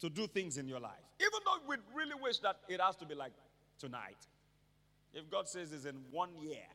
[0.00, 1.04] to do things in your life?
[1.20, 3.32] Even though we really wish that it has to be like
[3.78, 4.16] tonight.
[5.12, 6.66] If God says it's in one year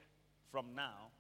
[0.52, 1.12] from now,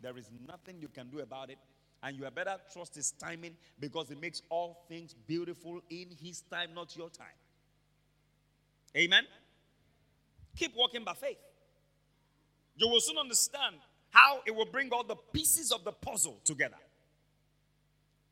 [0.00, 1.58] there is nothing you can do about it.
[2.02, 6.42] And you had better trust his timing because he makes all things beautiful in his
[6.42, 7.26] time, not your time.
[8.96, 9.24] Amen.
[10.56, 11.38] Keep walking by faith.
[12.76, 13.76] You will soon understand
[14.10, 16.76] how it will bring all the pieces of the puzzle together.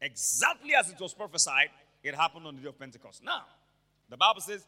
[0.00, 1.70] Exactly as it was prophesied,
[2.02, 3.24] it happened on the day of Pentecost.
[3.24, 3.44] Now,
[4.10, 4.66] the Bible says,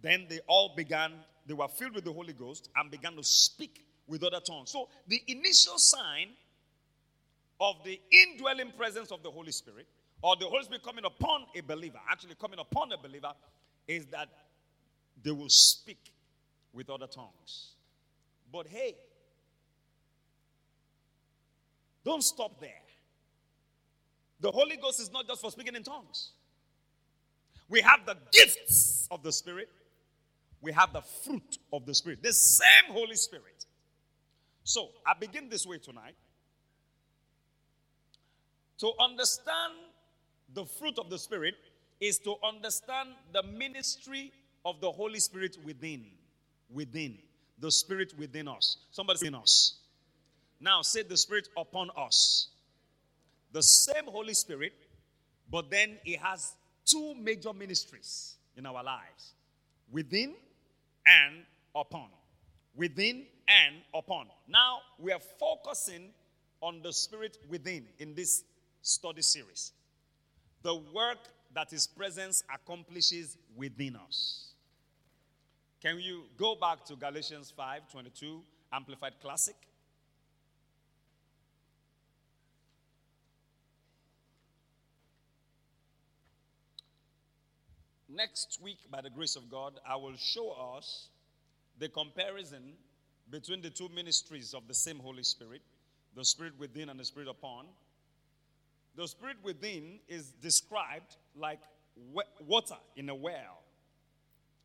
[0.00, 1.12] then they all began,
[1.46, 4.70] they were filled with the Holy Ghost and began to speak with other tongues.
[4.70, 6.28] So, the initial sign
[7.60, 9.86] of the indwelling presence of the Holy Spirit,
[10.22, 13.32] or the Holy Spirit coming upon a believer, actually coming upon a believer,
[13.86, 14.28] is that
[15.22, 16.12] they will speak
[16.72, 17.72] with other tongues.
[18.52, 18.96] But hey,
[22.04, 22.70] don't stop there.
[24.40, 26.32] The Holy Ghost is not just for speaking in tongues.
[27.68, 29.68] We have the gifts of the Spirit,
[30.60, 33.66] we have the fruit of the Spirit, the same Holy Spirit.
[34.64, 36.16] So, I begin this way tonight.
[38.78, 39.74] To understand
[40.52, 41.54] the fruit of the Spirit
[42.00, 44.32] is to understand the ministry
[44.64, 46.04] of the Holy Spirit within.
[46.70, 47.18] Within.
[47.58, 48.78] The Spirit within us.
[48.90, 49.78] Somebody in us.
[50.60, 52.48] Now say the Spirit upon us.
[53.52, 54.72] The same Holy Spirit,
[55.50, 59.34] but then He has two major ministries in our lives
[59.90, 60.34] within
[61.06, 61.36] and
[61.74, 62.08] upon.
[62.74, 64.26] Within and upon.
[64.48, 66.10] Now we are focusing
[66.60, 68.44] on the Spirit within in this
[68.82, 69.72] study series.
[70.62, 71.18] The work
[71.54, 74.52] that His presence accomplishes within us.
[75.80, 78.42] Can you go back to Galatians 5 22,
[78.72, 79.54] Amplified Classic?
[88.16, 91.08] Next week, by the grace of God, I will show us
[91.78, 92.72] the comparison
[93.30, 95.60] between the two ministries of the same Holy Spirit
[96.14, 97.66] the Spirit within and the Spirit upon.
[98.96, 101.60] The Spirit within is described like
[102.40, 103.62] water in a well.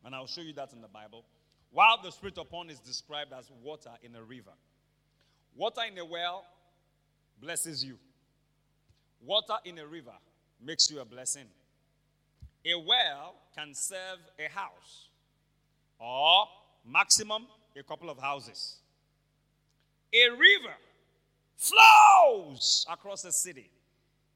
[0.02, 1.26] And I'll show you that in the Bible.
[1.70, 4.52] While the Spirit upon is described as water in a river.
[5.54, 6.46] Water in a well
[7.38, 7.98] blesses you,
[9.20, 10.14] water in a river
[10.64, 11.44] makes you a blessing.
[12.64, 15.08] A well can serve a house
[15.98, 16.46] or
[16.86, 17.46] maximum
[17.78, 18.76] a couple of houses.
[20.12, 20.74] A river
[21.56, 23.70] flows across a city.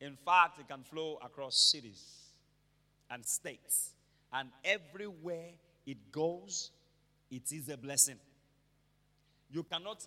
[0.00, 2.02] In fact, it can flow across cities
[3.10, 3.90] and states.
[4.32, 5.50] And everywhere
[5.86, 6.70] it goes,
[7.30, 8.16] it is a blessing.
[9.50, 10.06] You cannot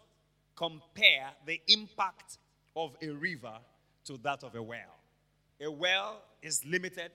[0.56, 2.38] compare the impact
[2.76, 3.58] of a river
[4.06, 4.98] to that of a well.
[5.62, 7.12] A well is limited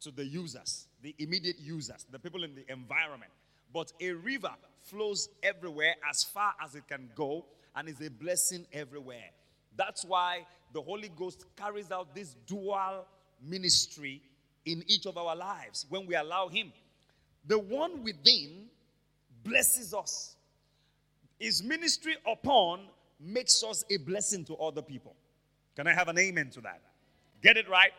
[0.00, 3.32] to the users, the immediate users, the people in the environment.
[3.72, 7.44] But a river flows everywhere as far as it can go
[7.76, 9.30] and is a blessing everywhere.
[9.76, 13.06] That's why the Holy Ghost carries out this dual
[13.42, 14.22] ministry
[14.64, 16.72] in each of our lives when we allow Him.
[17.46, 18.66] The one within
[19.44, 20.36] blesses us,
[21.38, 22.80] His ministry upon
[23.20, 25.14] makes us a blessing to other people.
[25.76, 26.80] Can I have an amen to that?
[27.42, 27.92] Get it right?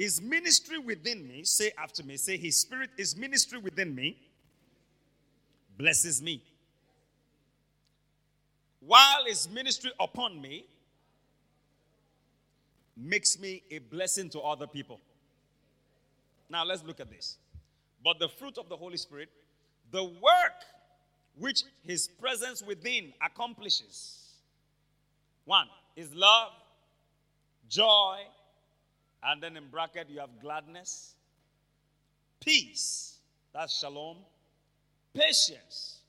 [0.00, 4.16] His ministry within me, say after me, say, His spirit, His ministry within me
[5.76, 6.42] blesses me.
[8.80, 10.64] While His ministry upon me
[12.96, 15.00] makes me a blessing to other people.
[16.48, 17.36] Now let's look at this.
[18.02, 19.28] But the fruit of the Holy Spirit,
[19.90, 20.64] the work
[21.38, 24.30] which His presence within accomplishes.
[25.44, 26.52] One is love,
[27.68, 28.20] joy,
[29.22, 31.14] and then in bracket, you have gladness,
[32.40, 33.18] peace,
[33.52, 34.16] that's shalom,
[35.12, 36.00] patience,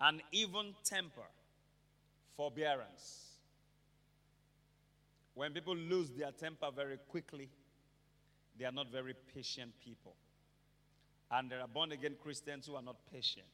[0.00, 1.28] and even temper,
[2.36, 3.18] forbearance.
[5.34, 7.48] When people lose their temper very quickly,
[8.58, 10.14] they are not very patient people.
[11.30, 13.46] And there are born again Christians who are not patient.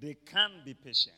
[0.00, 1.16] They can be patient,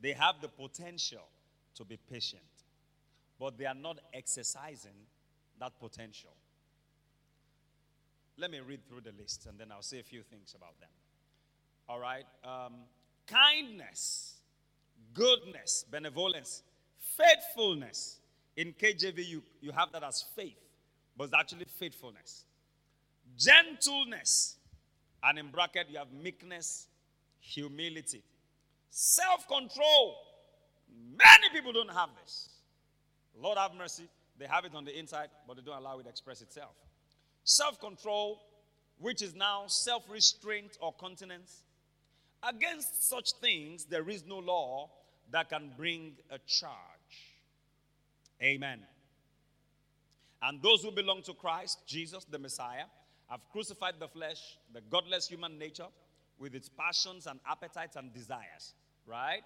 [0.00, 1.26] they have the potential
[1.74, 2.42] to be patient
[3.42, 4.94] but they are not exercising
[5.58, 6.30] that potential.
[8.38, 10.88] Let me read through the list and then I'll say a few things about them.
[11.88, 12.24] All right.
[12.44, 12.74] Um,
[13.26, 14.36] kindness,
[15.12, 16.62] goodness, benevolence,
[17.00, 18.20] faithfulness.
[18.56, 20.60] In KJV, you, you have that as faith,
[21.16, 22.44] but it's actually faithfulness.
[23.36, 24.54] Gentleness.
[25.20, 26.86] And in bracket, you have meekness,
[27.40, 28.22] humility,
[28.90, 30.14] self control.
[31.10, 32.51] Many people don't have this.
[33.38, 34.08] Lord have mercy.
[34.38, 36.74] They have it on the inside, but they don't allow it to express itself.
[37.44, 38.40] Self control,
[38.98, 41.62] which is now self restraint or continence.
[42.42, 44.90] Against such things, there is no law,
[45.32, 46.72] that can bring a charge.
[48.42, 48.80] Amen.
[50.42, 52.84] And those who belong to Christ, Jesus, the Messiah,
[53.28, 55.86] have crucified the flesh, the godless human nature,
[56.38, 58.74] with its passions and appetites and desires.
[59.06, 59.42] Right?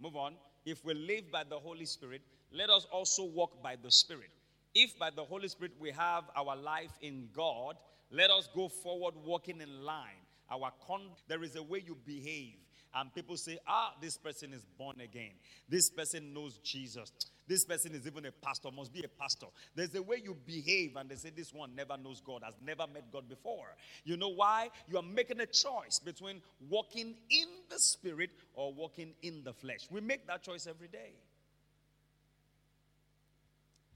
[0.00, 0.34] Move on.
[0.64, 4.30] If we live by the Holy Spirit, let us also walk by the Spirit.
[4.74, 7.76] If by the Holy Spirit we have our life in God,
[8.10, 10.24] let us go forward walking in line.
[10.50, 12.54] Our con- there is a way you behave
[12.94, 15.32] and people say, ah, this person is born again.
[15.68, 17.12] This person knows Jesus.
[17.46, 19.46] This person is even a pastor, must be a pastor.
[19.74, 22.86] There's a way you behave, and they say, this one never knows God, has never
[22.92, 23.66] met God before.
[24.04, 24.70] You know why?
[24.88, 29.88] You are making a choice between walking in the spirit or walking in the flesh.
[29.90, 31.14] We make that choice every day.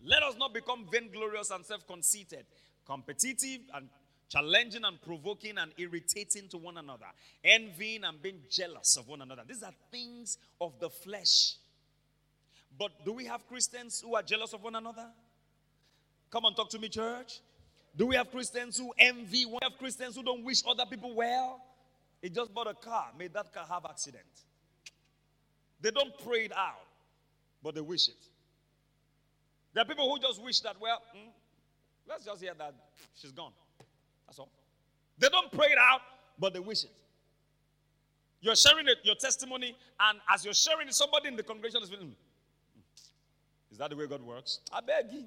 [0.05, 2.45] Let us not become vainglorious and self conceited,
[2.87, 3.88] competitive and
[4.29, 7.07] challenging and provoking and irritating to one another,
[7.43, 9.43] envying and being jealous of one another.
[9.47, 11.55] These are things of the flesh.
[12.79, 15.07] But do we have Christians who are jealous of one another?
[16.31, 17.40] Come on, talk to me, church.
[17.97, 19.47] Do we have Christians who envy?
[19.47, 21.64] We have Christians who don't wish other people well.
[22.21, 24.25] He just bought a car, made that car have accident.
[25.81, 26.87] They don't pray it out,
[27.62, 28.17] but they wish it.
[29.75, 31.31] There are people who just wish that, well, mm,
[32.09, 32.75] let's just hear that
[33.15, 33.53] she's gone.
[34.27, 34.49] That's all.
[35.19, 36.01] They don't pray it out,
[36.39, 36.93] but they wish it.
[38.41, 41.89] You're sharing it, your testimony, and as you're sharing it, somebody in the congregation is
[41.89, 42.13] feeling, hmm,
[43.73, 44.61] is that the way God works?
[44.73, 45.25] I beg you.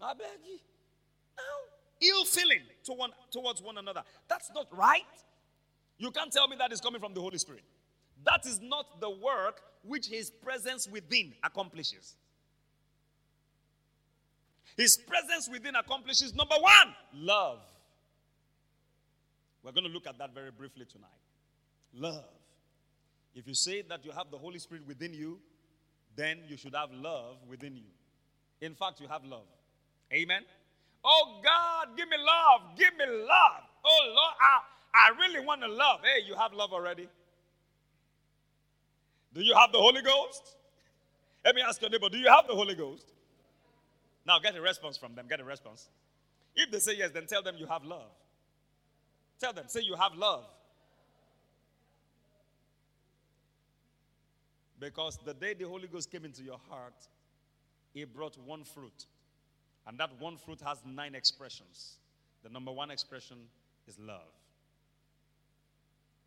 [0.00, 0.58] I beg you.
[1.36, 2.08] No.
[2.08, 4.02] Ill feeling to one, towards one another.
[4.28, 5.02] That's not right.
[5.98, 7.62] You can't tell me that is coming from the Holy Spirit.
[8.24, 12.16] That is not the work which His presence within accomplishes.
[14.76, 17.58] His presence within accomplishes number one, love.
[19.62, 21.10] We're going to look at that very briefly tonight.
[21.94, 22.24] Love.
[23.34, 25.38] If you say that you have the Holy Spirit within you,
[26.16, 27.90] then you should have love within you.
[28.60, 29.46] In fact, you have love.
[30.12, 30.42] Amen.
[31.04, 32.76] Oh God, give me love.
[32.76, 33.62] Give me love.
[33.84, 34.60] Oh Lord, I,
[34.94, 36.00] I really want to love.
[36.02, 37.08] Hey, you have love already.
[39.34, 40.56] Do you have the Holy Ghost?
[41.44, 43.11] Let me ask your neighbor, do you have the Holy Ghost?
[44.26, 45.26] Now get a response from them.
[45.28, 45.88] Get a response.
[46.54, 48.10] If they say yes, then tell them you have love.
[49.40, 50.44] Tell them, say you have love.
[54.78, 56.94] Because the day the Holy Ghost came into your heart,
[57.94, 59.06] it brought one fruit.
[59.86, 61.96] And that one fruit has nine expressions.
[62.42, 63.38] The number one expression
[63.86, 64.32] is love.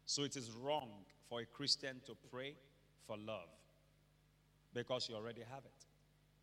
[0.05, 0.89] So it is wrong
[1.29, 2.55] for a Christian to pray
[3.07, 3.49] for love
[4.73, 5.85] because you already have it.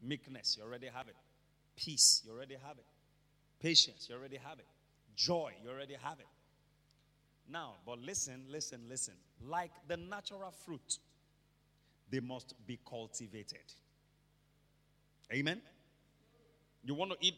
[0.07, 1.17] Meekness, you already have it.
[1.77, 2.85] Peace, you already have it.
[3.61, 4.67] Patience, you already have it.
[5.17, 6.27] Joy, you already have it.
[7.49, 9.15] Now, but listen, listen, listen.
[9.45, 10.99] Like the natural fruit,
[12.11, 13.73] they must be cultivated.
[15.33, 15.61] Amen?
[16.85, 17.37] You want to eat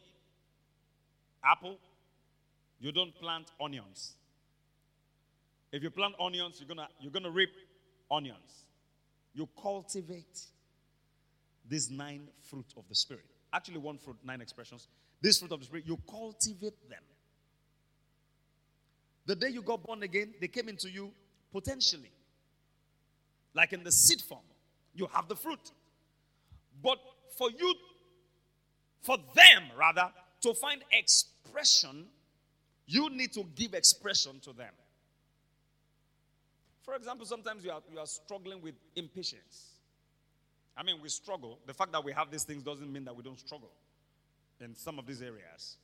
[1.43, 1.77] apple?
[2.79, 4.15] You don't plant onions.
[5.71, 7.51] If you plant onions, you're gonna you're gonna reap
[8.11, 8.65] onions.
[9.33, 10.39] You cultivate
[11.67, 13.34] these nine fruit of the spirit.
[13.55, 14.89] Actually, one fruit, nine expressions.
[15.21, 16.99] This fruit of the spirit, you cultivate them.
[19.25, 21.11] The day you got born again, they came into you
[21.53, 22.11] potentially.
[23.53, 24.43] Like in the seed form,
[24.93, 25.71] you have the fruit.
[26.83, 26.99] But
[27.37, 27.75] for you,
[29.01, 30.09] for them rather,
[30.41, 32.07] to find expression,
[32.87, 34.73] you need to give expression to them.
[36.83, 39.74] For example, sometimes you are, you are struggling with impatience.
[40.77, 41.59] I mean, we struggle.
[41.65, 43.71] The fact that we have these things doesn't mean that we don't struggle
[44.59, 45.77] in some of these areas.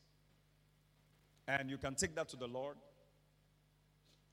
[1.48, 2.76] And you can take that to the Lord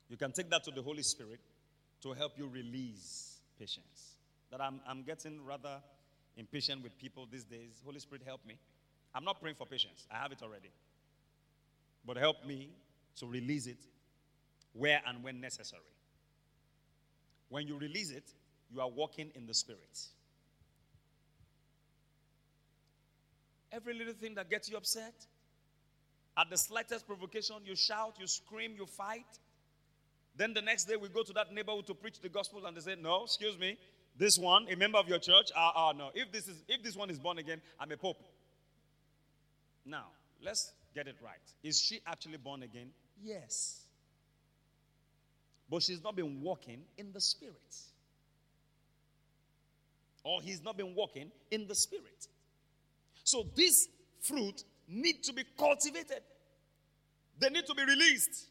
[0.09, 1.39] you can take that to the Holy Spirit
[2.01, 4.15] to help you release patience.
[4.51, 5.77] That I'm, I'm getting rather
[6.35, 7.79] impatient with people these days.
[7.85, 8.57] Holy Spirit, help me.
[9.13, 10.71] I'm not praying for patience, I have it already.
[12.05, 12.69] But help me
[13.17, 13.79] to release it
[14.73, 15.81] where and when necessary.
[17.49, 18.33] When you release it,
[18.71, 19.99] you are walking in the Spirit.
[23.71, 25.13] Every little thing that gets you upset,
[26.37, 29.25] at the slightest provocation, you shout, you scream, you fight.
[30.35, 32.81] Then the next day we go to that neighborhood to preach the gospel and they
[32.81, 33.77] say, No, excuse me,
[34.17, 36.09] this one, a member of your church, ah, uh, no.
[36.13, 38.21] If this is if this one is born again, I'm a pope.
[39.85, 40.07] Now,
[40.41, 41.37] let's get it right.
[41.63, 42.89] Is she actually born again?
[43.23, 43.81] Yes.
[45.69, 47.75] But she's not been walking in the spirit.
[50.23, 52.27] Or he's not been walking in the spirit.
[53.31, 53.89] So these
[54.21, 56.21] fruit need to be cultivated.
[57.39, 58.47] They need to be released.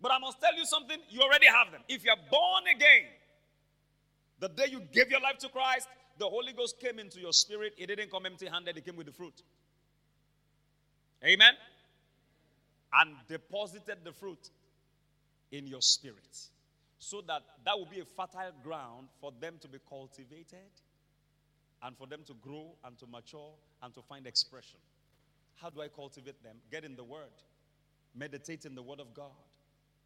[0.00, 1.82] But I must tell you something, you already have them.
[1.88, 3.06] If you're born again,
[4.40, 5.86] The day you gave your life to Christ,
[6.18, 7.74] the Holy Ghost came into your spirit.
[7.76, 9.42] It didn't come empty handed, it came with the fruit.
[11.22, 11.52] Amen?
[12.92, 14.50] And deposited the fruit
[15.52, 16.38] in your spirit
[16.98, 20.72] so that that will be a fertile ground for them to be cultivated
[21.82, 23.52] and for them to grow and to mature
[23.82, 24.78] and to find expression.
[25.60, 26.56] How do I cultivate them?
[26.70, 27.32] Get in the Word,
[28.14, 29.32] meditate in the Word of God.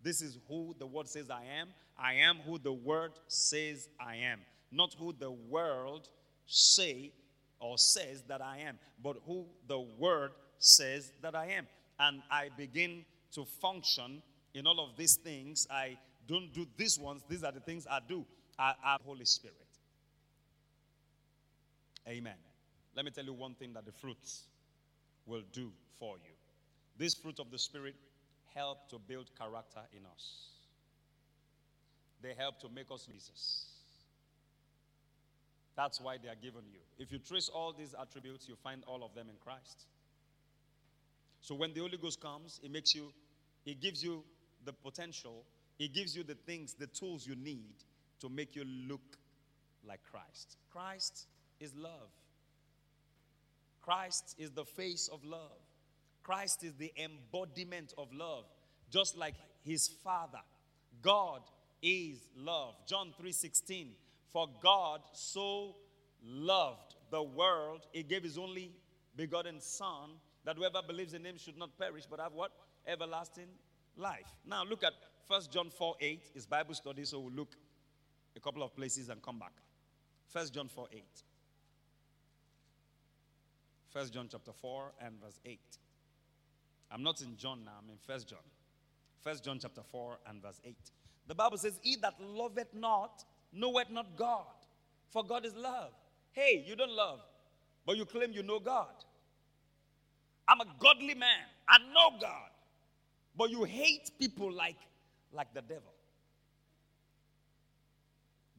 [0.02, 1.68] This is who the Word says I am.
[1.98, 4.40] I am who the Word says I am,
[4.72, 6.08] not who the world
[6.46, 7.12] say
[7.60, 11.66] or says that I am, but who the Word says that I am.
[11.98, 14.22] And I begin to function
[14.54, 15.66] in all of these things.
[15.70, 15.96] I
[16.26, 17.22] don't do these ones.
[17.28, 18.24] These are the things I do.
[18.58, 19.63] I have Holy Spirit.
[22.08, 22.36] Amen.
[22.94, 24.44] Let me tell you one thing that the fruits
[25.26, 26.34] will do for you.
[26.96, 27.94] This fruit of the Spirit
[28.54, 30.48] help to build character in us.
[32.22, 33.66] They help to make us Jesus.
[35.76, 36.78] That's why they are given you.
[36.98, 39.86] If you trace all these attributes, you find all of them in Christ.
[41.40, 43.12] So when the Holy Ghost comes, it makes you,
[43.66, 44.24] it gives you
[44.64, 45.44] the potential,
[45.78, 47.74] it gives you the things, the tools you need
[48.20, 49.18] to make you look
[49.86, 50.56] like Christ.
[50.70, 51.26] Christ
[51.64, 52.10] is love.
[53.82, 55.58] Christ is the face of love.
[56.22, 58.44] Christ is the embodiment of love,
[58.90, 60.40] just like his Father.
[61.02, 61.42] God
[61.82, 62.74] is love.
[62.86, 63.96] John 3:16.
[64.32, 65.76] For God so
[66.22, 68.72] loved the world, he gave his only
[69.16, 72.52] begotten Son, that whoever believes in him should not perish, but have what?
[72.86, 73.48] Everlasting
[73.96, 74.34] life.
[74.44, 74.94] Now look at
[75.28, 77.56] 1 John 4 8 is Bible study, so we'll look
[78.36, 79.52] a couple of places and come back.
[80.32, 81.04] 1 John 4 8.
[83.94, 85.60] 1 John chapter 4 and verse 8.
[86.90, 88.38] I'm not in John now, I'm in 1 John.
[89.22, 90.76] 1 John chapter 4 and verse 8.
[91.28, 94.46] The Bible says, He that loveth not, knoweth not God,
[95.10, 95.92] for God is love.
[96.32, 97.20] Hey, you don't love,
[97.86, 99.04] but you claim you know God.
[100.48, 102.50] I'm a godly man, I know God,
[103.36, 104.76] but you hate people like,
[105.32, 105.94] like the devil.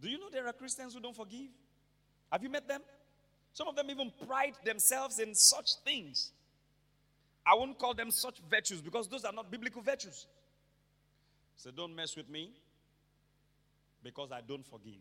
[0.01, 1.49] Do you know there are Christians who don't forgive?
[2.31, 2.81] Have you met them?
[3.55, 6.33] Some of them even pride themselves in such things.
[7.45, 10.27] I won't call them such virtues because those are not biblical virtues.
[11.55, 12.51] So don't mess with me
[14.03, 14.99] because I don't forgive.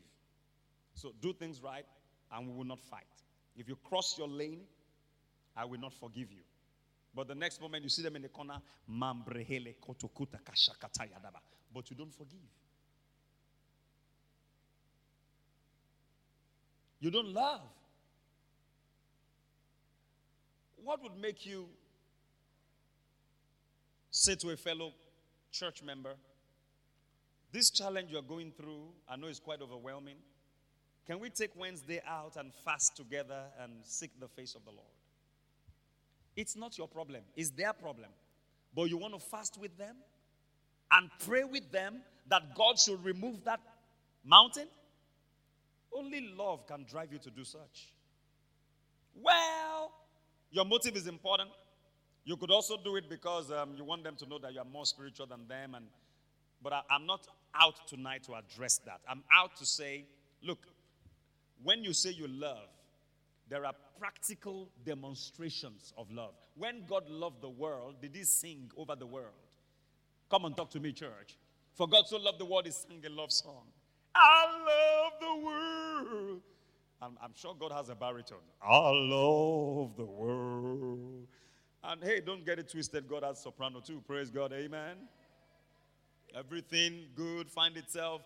[0.94, 1.84] So do things right
[2.30, 3.02] and we will not fight.
[3.56, 4.60] If you cross your lane,
[5.56, 6.44] I will not forgive you.
[7.12, 9.50] But the next moment you see them in the corner, but
[11.90, 12.38] you don't forgive.
[17.00, 17.62] You don't love.
[20.84, 21.66] What would make you
[24.10, 24.92] say to a fellow
[25.50, 26.14] church member,
[27.50, 30.16] This challenge you're going through, I know is quite overwhelming.
[31.06, 34.94] Can we take Wednesday out and fast together and seek the face of the Lord?
[36.36, 38.10] It's not your problem, it's their problem.
[38.74, 39.96] But you want to fast with them
[40.90, 43.60] and pray with them that God should remove that
[44.24, 44.66] mountain?
[45.96, 47.88] Only love can drive you to do such.
[49.14, 49.92] Well,
[50.54, 51.50] your motive is important.
[52.24, 54.64] You could also do it because um, you want them to know that you are
[54.64, 55.74] more spiritual than them.
[55.74, 55.86] And,
[56.62, 59.00] but I, I'm not out tonight to address that.
[59.08, 60.04] I'm out to say,
[60.42, 60.60] look,
[61.64, 62.68] when you say you love,
[63.48, 66.34] there are practical demonstrations of love.
[66.56, 69.34] When God loved the world, did he sing over the world?
[70.30, 71.36] Come and talk to me, church.
[71.74, 73.64] For God so loved the world, he sang a love song.
[74.14, 76.40] I love the world.
[77.02, 78.38] I'm, I'm sure God has a baritone.
[78.62, 81.26] I love the world.
[81.82, 83.08] And hey, don't get it twisted.
[83.08, 84.02] God has soprano too.
[84.06, 84.52] Praise God.
[84.52, 84.96] Amen.
[86.34, 88.22] Everything good find itself,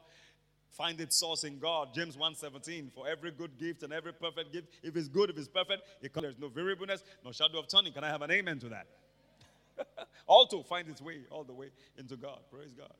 [0.71, 1.89] find its source in God.
[1.93, 2.93] James 1:17.
[2.95, 6.13] For every good gift and every perfect gift, if it's good, if it's perfect, it
[6.13, 7.93] comes, there's no variableness, no shadow of turning.
[7.93, 8.87] Can I have an amen to that?
[10.27, 12.41] also find its way all the way into God.
[12.51, 12.93] Praise God.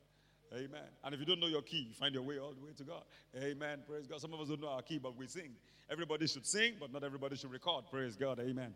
[0.53, 0.81] Amen.
[1.03, 2.83] And if you don't know your key, you find your way all the way to
[2.83, 3.03] God.
[3.37, 3.79] Amen.
[3.87, 4.19] Praise God.
[4.19, 5.51] Some of us don't know our key, but we sing.
[5.91, 7.85] Everybody should sing, but not everybody should record.
[7.91, 8.39] Praise God.
[8.39, 8.73] Amen.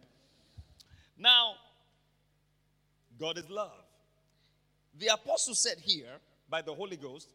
[1.18, 1.54] Now,
[3.20, 3.72] God is love.
[5.00, 6.20] The apostle said here
[6.50, 7.30] by the Holy Ghost,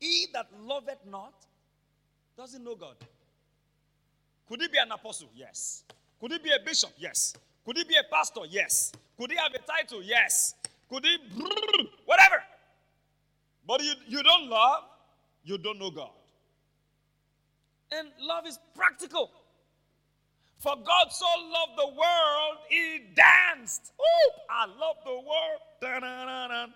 [0.00, 1.34] He that loveth not
[2.36, 2.96] doesn't know God.
[4.48, 5.28] Could he be an apostle?
[5.34, 5.84] Yes.
[6.20, 6.90] Could he be a bishop?
[6.98, 7.34] Yes.
[7.64, 8.42] Could he be a pastor?
[8.48, 8.92] Yes.
[9.18, 10.02] Could he have a title?
[10.02, 10.54] Yes.
[10.88, 11.16] Could he,
[12.04, 12.42] whatever.
[13.66, 14.84] But you, you don't love,
[15.44, 16.10] you don't know God.
[17.92, 19.30] And love is practical.
[20.58, 23.92] For God so loved the world, he danced.
[24.00, 25.60] Oh, I love the world.
[25.80, 26.66] Da-da-da-da,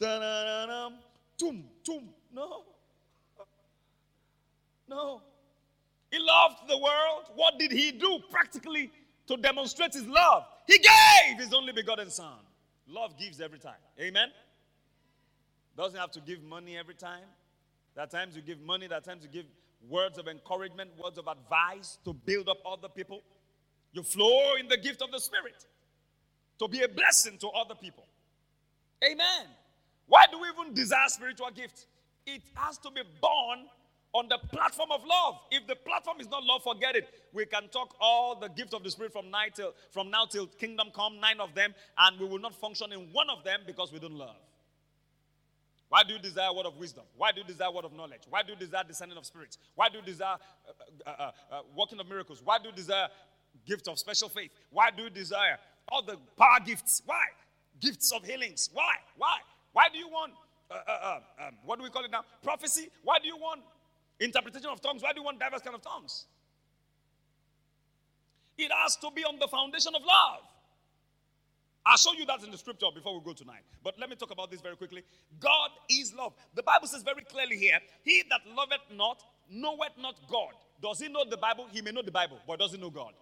[0.00, 0.90] da-da-da-da,
[1.38, 2.08] tum, tum.
[2.32, 2.64] No.
[4.88, 5.22] No.
[6.10, 7.30] He loved the world.
[7.34, 8.90] What did he do practically
[9.26, 10.44] to demonstrate his love?
[10.66, 12.38] He gave his only begotten son.
[12.86, 13.74] Love gives every time.
[14.00, 14.28] Amen.
[15.76, 17.24] Doesn't have to give money every time.
[17.94, 19.46] There are times you give money, there are times you give
[19.88, 23.22] words of encouragement, words of advice to build up other people.
[23.92, 25.64] You flow in the gift of the Spirit
[26.58, 28.04] to be a blessing to other people.
[29.04, 29.46] Amen.
[30.06, 31.86] Why do we even desire spiritual gifts?
[32.26, 33.66] It has to be born
[34.12, 35.40] on the platform of love.
[35.50, 37.08] If the platform is not love, forget it.
[37.32, 40.46] We can talk all the gifts of the Spirit from, night till, from now till
[40.46, 43.92] kingdom come, nine of them, and we will not function in one of them because
[43.92, 44.36] we don't love.
[45.94, 47.04] Why do you desire word of wisdom?
[47.16, 48.22] Why do you desire word of knowledge?
[48.28, 49.58] Why do you desire discerning of spirits?
[49.76, 52.42] Why do you desire uh, uh, uh, uh, working of miracles?
[52.44, 53.06] Why do you desire
[53.64, 54.50] gift of special faith?
[54.70, 57.00] Why do you desire all the power gifts?
[57.06, 57.22] Why?
[57.78, 58.70] Gifts of healings.
[58.72, 58.94] Why?
[59.16, 59.36] Why?
[59.72, 60.32] Why do you want,
[60.68, 62.24] uh, uh, um, what do we call it now?
[62.42, 62.88] Prophecy.
[63.04, 63.60] Why do you want
[64.18, 65.00] interpretation of tongues?
[65.00, 66.26] Why do you want diverse kind of tongues?
[68.58, 70.40] It has to be on the foundation of love.
[71.86, 73.62] I'll show you that in the scripture before we go tonight.
[73.82, 75.02] But let me talk about this very quickly.
[75.38, 76.32] God is love.
[76.54, 80.54] The Bible says very clearly here, He that loveth not, knoweth not God.
[80.80, 81.66] Does he know the Bible?
[81.70, 83.12] He may know the Bible, but does he know God?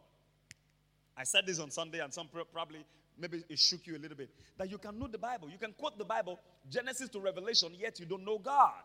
[1.17, 2.85] I said this on Sunday, and some probably
[3.19, 4.31] maybe it shook you a little bit.
[4.57, 6.41] That you can know the Bible, you can quote the Bible,
[6.71, 8.83] Genesis to Revelation, yet you don't know God.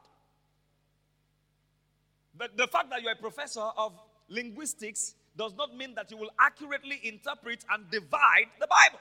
[2.38, 3.93] But the fact that you're a professor of
[4.30, 8.99] linguistics does not mean that you will accurately interpret and divide the Bible.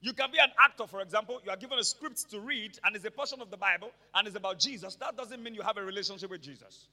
[0.00, 1.40] You can be an actor, for example.
[1.44, 4.26] You are given a script to read, and it's a portion of the Bible, and
[4.26, 4.94] it's about Jesus.
[4.96, 6.86] That doesn't mean you have a relationship with Jesus.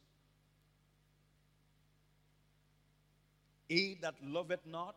[3.70, 4.96] He that loveth not,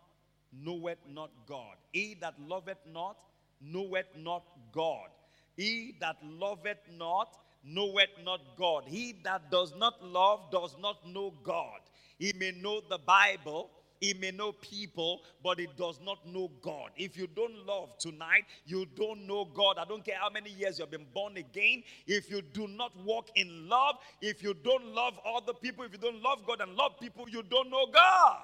[0.53, 1.77] knoweth not God.
[1.93, 3.17] He that loveth not,
[3.61, 5.09] knoweth not God.
[5.57, 8.85] He that loveth not, knoweth not God.
[8.87, 11.81] He that does not love does not know God.
[12.19, 13.71] He may know the Bible,
[14.01, 16.91] he may know people, but he does not know God.
[16.97, 19.77] If you don't love tonight, you don't know God.
[19.79, 21.83] I don't care how many years you've been born again.
[22.07, 25.99] If you do not walk in love, if you don't love other people, if you
[25.99, 28.39] don't love God and love people, you don't know God.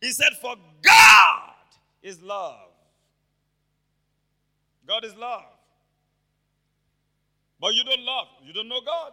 [0.00, 1.50] He said, For God
[2.02, 2.70] is love.
[4.86, 5.42] God is love.
[7.60, 8.28] But you don't love.
[8.44, 9.12] You don't know God.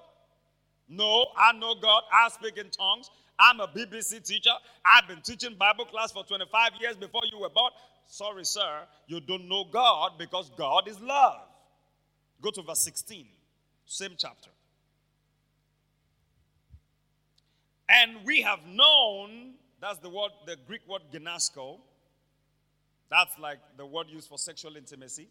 [0.89, 2.03] No, I know God.
[2.11, 3.09] I speak in tongues.
[3.39, 4.51] I'm a BBC teacher.
[4.85, 7.71] I've been teaching Bible class for 25 years before you were born.
[8.05, 11.41] Sorry, sir, you don't know God because God is love.
[12.41, 13.25] Go to verse 16,
[13.85, 14.49] same chapter.
[17.89, 21.79] And we have known, that's the word, the Greek word ginosko.
[23.09, 25.29] That's like the word used for sexual intimacy.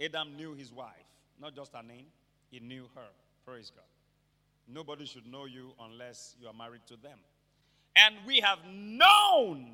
[0.00, 1.06] Adam knew his wife,
[1.40, 2.06] not just her name,
[2.50, 3.08] he knew her.
[3.46, 3.84] Praise God.
[4.68, 7.18] Nobody should know you unless you are married to them.
[7.96, 9.66] And we have known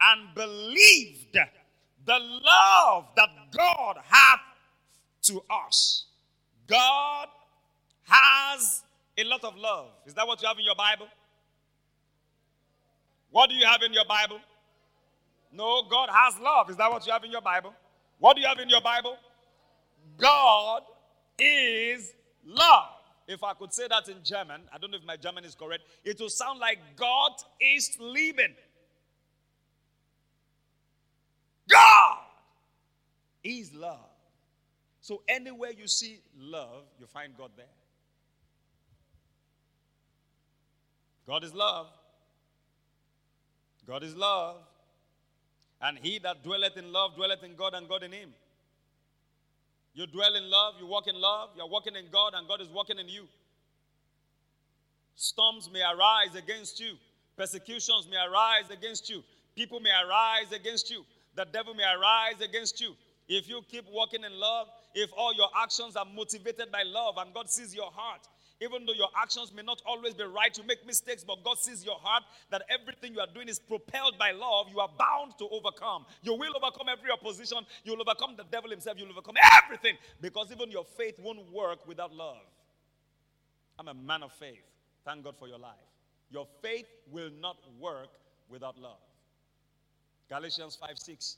[0.00, 1.38] and believed
[2.04, 4.40] the love that God hath
[5.22, 6.06] to us.
[6.66, 7.28] God
[8.04, 8.82] has
[9.16, 9.90] a lot of love.
[10.06, 11.06] Is that what you have in your Bible?
[13.30, 14.40] What do you have in your Bible?
[15.52, 16.70] No, God has love.
[16.70, 17.72] Is that what you have in your Bible?
[18.18, 19.16] What do you have in your Bible?
[20.16, 20.82] God
[21.38, 22.12] is
[22.44, 22.93] love.
[23.26, 25.84] If I could say that in German, I don't know if my German is correct,
[26.04, 28.54] it will sound like God is Leben.
[31.68, 32.18] God
[33.42, 34.10] is love.
[35.00, 37.66] So anywhere you see love, you find God there.
[41.26, 41.88] God is love.
[43.86, 44.56] God is love.
[45.80, 48.30] And he that dwelleth in love dwelleth in God and God in him.
[49.94, 52.68] You dwell in love, you walk in love, you're walking in God, and God is
[52.68, 53.28] walking in you.
[55.14, 56.94] Storms may arise against you,
[57.36, 59.22] persecutions may arise against you,
[59.54, 61.04] people may arise against you,
[61.36, 62.96] the devil may arise against you.
[63.28, 67.32] If you keep walking in love, if all your actions are motivated by love and
[67.32, 68.26] God sees your heart,
[68.60, 71.84] even though your actions may not always be right, you make mistakes, but God sees
[71.84, 74.66] your heart that everything you are doing is propelled by love.
[74.70, 76.06] You are bound to overcome.
[76.22, 77.58] You will overcome every opposition.
[77.82, 78.96] You'll overcome the devil himself.
[78.98, 79.34] You'll overcome
[79.64, 82.46] everything because even your faith won't work without love.
[83.78, 84.62] I'm a man of faith.
[85.04, 85.74] Thank God for your life.
[86.30, 88.08] Your faith will not work
[88.48, 88.98] without love.
[90.28, 91.36] Galatians 5 6.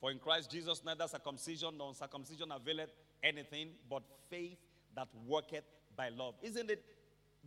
[0.00, 2.90] For in Christ Jesus neither circumcision nor uncircumcision availeth
[3.22, 4.58] anything, but faith
[4.96, 5.64] that worketh
[5.96, 6.34] by love.
[6.42, 6.84] Isn't it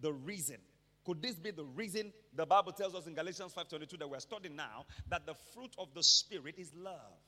[0.02, 0.58] the reason?
[1.06, 4.56] Could this be the reason the Bible tells us in Galatians 5:22 that we're studying
[4.56, 7.20] now that the fruit of the spirit is love?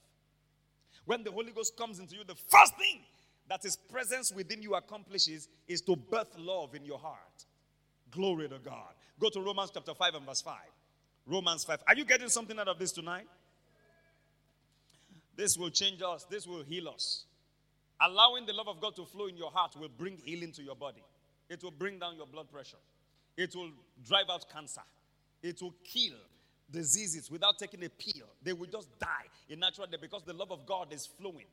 [1.06, 3.06] When the Holy Ghost comes into you, the first thing
[3.48, 7.46] that his presence within you accomplishes is to birth love in your heart.
[8.12, 8.94] Glory to God.
[9.20, 10.56] Go to Romans chapter 5 and verse 5.
[11.26, 11.84] Romans 5.
[11.88, 13.28] Are you getting something out of this tonight?
[15.36, 17.26] This will change us, this will heal us.
[18.02, 20.76] Allowing the love of God to flow in your heart will bring healing to your
[20.76, 21.04] body.
[21.50, 22.78] It will bring down your blood pressure.
[23.36, 23.72] It will
[24.06, 24.82] drive out cancer.
[25.42, 26.16] It will kill
[26.72, 28.28] diseases without taking a pill.
[28.44, 31.46] They will just die in natural death because the love of God is flowing.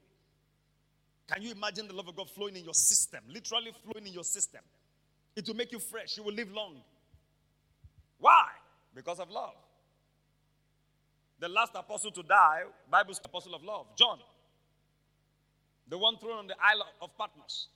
[1.32, 3.20] Can you imagine the love of God flowing in your system?
[3.28, 4.60] Literally flowing in your system.
[5.36, 6.16] It will make you fresh.
[6.16, 6.76] You will live long.
[8.18, 8.48] Why?
[8.94, 9.54] Because of love.
[11.40, 14.18] The last apostle to die, Bible's apostle of love, John.
[15.88, 17.68] The one thrown on the island of Patmos.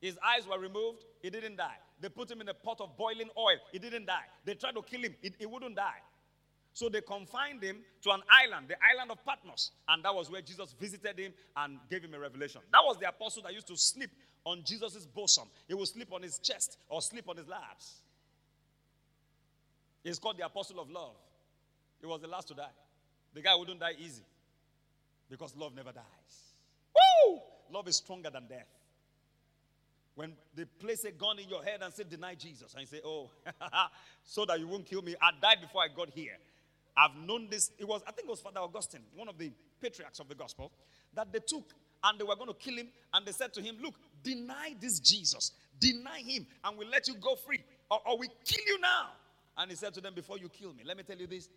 [0.00, 1.76] His eyes were removed, he didn't die.
[2.00, 4.24] They put him in a pot of boiling oil, he didn't die.
[4.44, 6.00] They tried to kill him, he, he wouldn't die.
[6.72, 9.72] So they confined him to an island, the island of Patmos.
[9.88, 12.60] And that was where Jesus visited him and gave him a revelation.
[12.72, 14.10] That was the apostle that used to sleep
[14.44, 15.48] on Jesus' bosom.
[15.66, 17.96] He would sleep on his chest or sleep on his laps.
[20.02, 21.16] He's called the apostle of love.
[22.00, 22.72] He was the last to die.
[23.34, 24.22] The guy wouldn't die easy
[25.28, 26.49] because love never dies.
[27.26, 27.40] Woo!
[27.72, 28.68] Love is stronger than death.
[30.14, 33.00] When they place a gun in your head and say, Deny Jesus, and you say,
[33.04, 33.30] Oh,
[34.24, 36.36] so that you won't kill me, I died before I got here.
[36.96, 37.70] I've known this.
[37.78, 39.50] It was, I think it was Father Augustine, one of the
[39.80, 40.72] patriarchs of the gospel,
[41.14, 41.72] that they took
[42.04, 42.88] and they were going to kill him.
[43.12, 47.14] And they said to him, Look, deny this Jesus, deny him, and we'll let you
[47.14, 49.10] go free, or, or we kill you now.
[49.56, 51.48] And he said to them, Before you kill me, let me tell you this.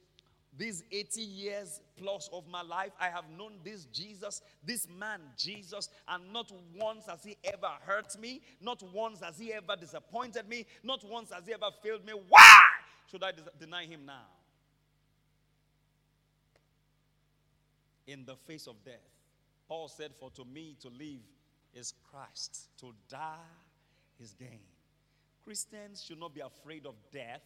[0.56, 5.90] These 80 years plus of my life, I have known this Jesus, this man Jesus,
[6.08, 10.68] and not once has he ever hurt me, not once has he ever disappointed me,
[10.84, 12.14] not once has he ever failed me.
[12.30, 12.60] Why
[13.10, 14.28] should I deny him now?
[18.06, 19.10] In the face of death,
[19.68, 21.22] Paul said, For to me to live
[21.74, 23.38] is Christ, to die
[24.20, 24.60] is gain.
[25.44, 27.42] Christians should not be afraid of death.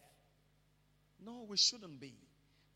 [1.24, 2.14] No, we shouldn't be.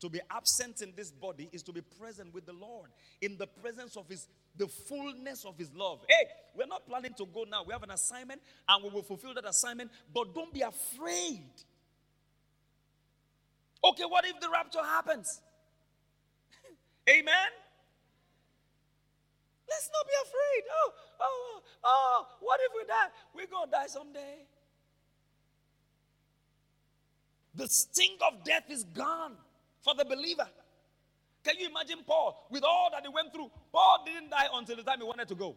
[0.03, 2.89] To be absent in this body is to be present with the Lord
[3.21, 4.27] in the presence of His,
[4.57, 6.01] the fullness of His love.
[6.09, 7.63] Hey, we're not planning to go now.
[7.65, 11.47] We have an assignment and we will fulfill that assignment, but don't be afraid.
[13.81, 15.39] Okay, what if the rapture happens?
[17.09, 17.51] Amen?
[19.69, 20.63] Let's not be afraid.
[20.69, 20.91] Oh,
[21.21, 23.07] oh, oh, what if we die?
[23.33, 24.47] We're going to die someday.
[27.55, 29.37] The sting of death is gone
[29.83, 30.47] for the believer.
[31.43, 33.51] Can you imagine Paul with all that he went through?
[33.71, 35.55] Paul didn't die until the time he wanted to go.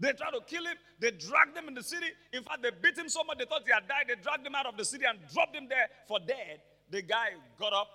[0.00, 0.76] They tried to kill him.
[0.98, 2.06] They dragged him in the city.
[2.32, 4.06] In fact, they beat him so much they thought he had died.
[4.08, 6.60] They dragged him out of the city and dropped him there for dead.
[6.90, 7.28] The guy
[7.58, 7.88] got up.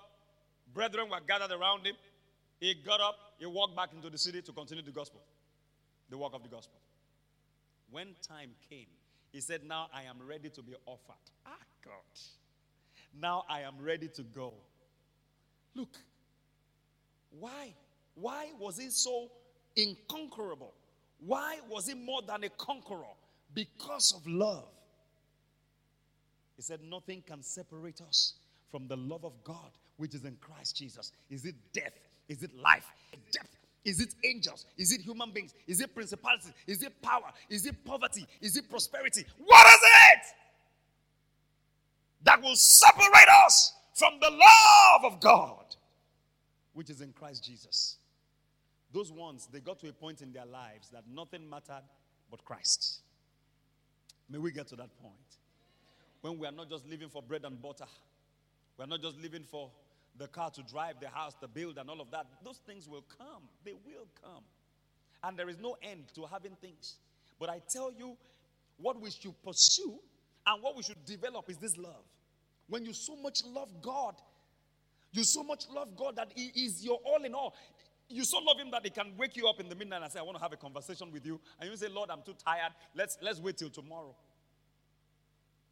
[0.73, 1.95] Brethren were gathered around him.
[2.59, 3.15] He got up.
[3.37, 5.21] He walked back into the city to continue the gospel,
[6.09, 6.79] the work of the gospel.
[7.89, 8.87] When time came,
[9.31, 11.15] he said, Now I am ready to be offered.
[11.45, 11.93] Ah, God.
[13.13, 14.53] Now I am ready to go.
[15.75, 15.89] Look,
[17.31, 17.73] why?
[18.15, 19.29] Why was he so
[19.75, 20.73] inconquerable?
[21.25, 23.15] Why was he more than a conqueror?
[23.53, 24.69] Because of love.
[26.55, 28.33] He said, Nothing can separate us
[28.71, 31.11] from the love of God which is in Christ Jesus.
[31.29, 31.93] Is it death?
[32.27, 32.85] Is it life?
[33.31, 33.57] Depth?
[33.83, 34.65] Is it angels?
[34.77, 35.53] Is it human beings?
[35.67, 36.53] Is it principalities?
[36.67, 37.31] Is it power?
[37.49, 38.25] Is it poverty?
[38.41, 39.25] Is it prosperity?
[39.37, 40.25] What is it?
[42.23, 45.75] That will separate us from the love of God,
[46.73, 47.97] which is in Christ Jesus.
[48.91, 51.83] Those ones, they got to a point in their lives that nothing mattered
[52.31, 53.01] but Christ.
[54.29, 55.15] May we get to that point.
[56.21, 57.85] When we are not just living for bread and butter,
[58.77, 59.69] we are not just living for
[60.17, 62.25] the car to drive, the house to build, and all of that.
[62.43, 63.43] Those things will come.
[63.63, 64.43] They will come.
[65.23, 66.95] And there is no end to having things.
[67.39, 68.17] But I tell you,
[68.77, 69.99] what we should pursue
[70.49, 72.03] and what we should develop is this love.
[72.67, 74.15] When you so much love God,
[75.11, 77.53] you so much love God that He is your all in all.
[78.09, 80.19] You so love Him that He can wake you up in the midnight and say,
[80.19, 81.39] I want to have a conversation with you.
[81.59, 82.71] And you say, Lord, I'm too tired.
[82.95, 84.15] Let's, let's wait till tomorrow.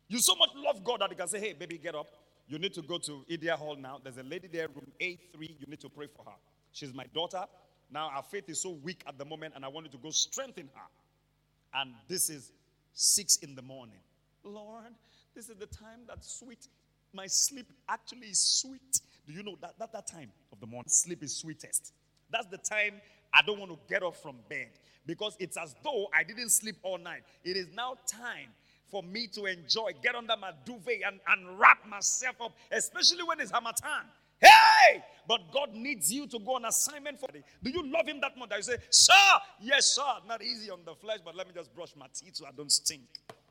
[0.07, 2.07] You so much love God that He can say, Hey, baby, get up.
[2.47, 3.99] You need to go to Idia Hall now.
[4.01, 5.17] There's a lady there, room A3.
[5.39, 6.38] You need to pray for her.
[6.71, 7.43] She's my daughter.
[7.91, 10.11] Now, our faith is so weak at the moment, and I want you to go
[10.11, 11.80] strengthen her.
[11.80, 12.51] And this is
[12.93, 13.99] six in the morning.
[14.47, 14.93] Lord,
[15.35, 16.67] this is the time that sweet,
[17.13, 19.01] my sleep actually is sweet.
[19.25, 21.93] Do you know that, that that time of the morning, sleep is sweetest?
[22.31, 22.93] That's the time
[23.33, 24.69] I don't want to get up from bed
[25.05, 27.23] because it's as though I didn't sleep all night.
[27.43, 28.49] It is now time
[28.89, 33.39] for me to enjoy, get under my duvet and, and wrap myself up, especially when
[33.39, 34.05] it's Harmattan.
[34.39, 35.03] Hey!
[35.27, 37.43] But God needs you to go on assignment for it.
[37.61, 39.13] Do you love Him that much you say, Sir,
[39.59, 42.45] yes, sir, not easy on the flesh, but let me just brush my teeth so
[42.45, 43.01] I don't stink.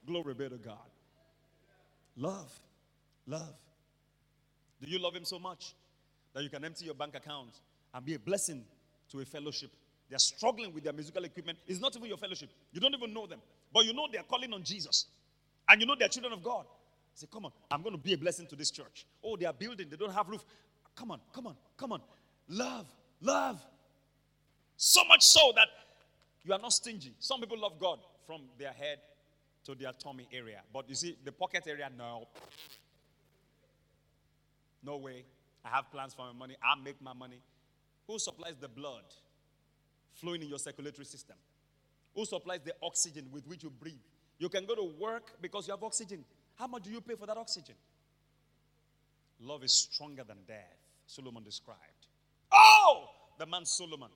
[0.06, 0.76] Glory be to God.
[2.16, 2.52] Love.
[3.26, 3.54] Love.
[4.82, 5.74] Do you love Him so much
[6.34, 7.60] that you can empty your bank account
[7.92, 8.64] and be a blessing
[9.10, 9.70] to a fellowship?
[10.08, 11.58] They're struggling with their musical equipment.
[11.66, 12.50] It's not even your fellowship.
[12.72, 13.40] You don't even know them.
[13.72, 15.06] But you know they're calling on Jesus.
[15.68, 16.66] And you know they're children of God.
[17.14, 19.06] Say, come on, I'm going to be a blessing to this church.
[19.24, 20.44] Oh, they are building, they don't have roof.
[20.94, 22.02] Come on, come on, come on.
[22.48, 22.86] Love,
[23.20, 23.60] love.
[24.76, 25.68] So much so that
[26.44, 27.14] you are not stingy.
[27.18, 28.98] Some people love God from their head
[29.66, 30.60] to their tummy area.
[30.72, 32.28] But you see, the pocket area, no.
[34.82, 35.24] No way.
[35.64, 36.56] I have plans for my money.
[36.62, 37.42] i make my money.
[38.06, 39.02] Who supplies the blood
[40.14, 41.36] flowing in your circulatory system?
[42.14, 43.94] Who supplies the oxygen with which you breathe?
[44.38, 46.24] You can go to work because you have oxygen.
[46.54, 47.74] How much do you pay for that oxygen?
[49.40, 51.80] Love is stronger than death, Solomon described.
[52.52, 53.08] Oh,
[53.38, 54.08] the man Solomon.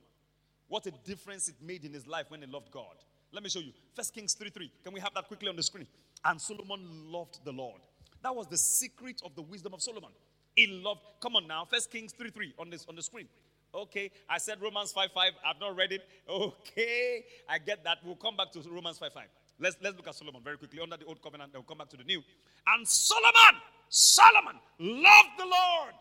[0.69, 2.95] What a difference it made in his life when he loved God.
[3.33, 3.73] Let me show you.
[3.95, 4.73] First Kings 3 3.
[4.83, 5.87] Can we have that quickly on the screen?
[6.25, 7.81] And Solomon loved the Lord.
[8.23, 10.11] That was the secret of the wisdom of Solomon.
[10.57, 11.01] He loved.
[11.21, 11.65] Come on now.
[11.65, 13.29] First Kings 3 3 on this on the screen.
[13.75, 14.11] Okay.
[14.29, 15.33] I said Romans 5 5.
[15.47, 16.03] I've not read it.
[16.29, 17.25] Okay.
[17.49, 17.99] I get that.
[18.05, 19.25] We'll come back to Romans 5 5.
[19.61, 20.81] Let's, let's look at Solomon very quickly.
[20.81, 22.23] Under the old covenant, then we'll come back to the new.
[22.67, 25.95] And Solomon, Solomon loved the Lord,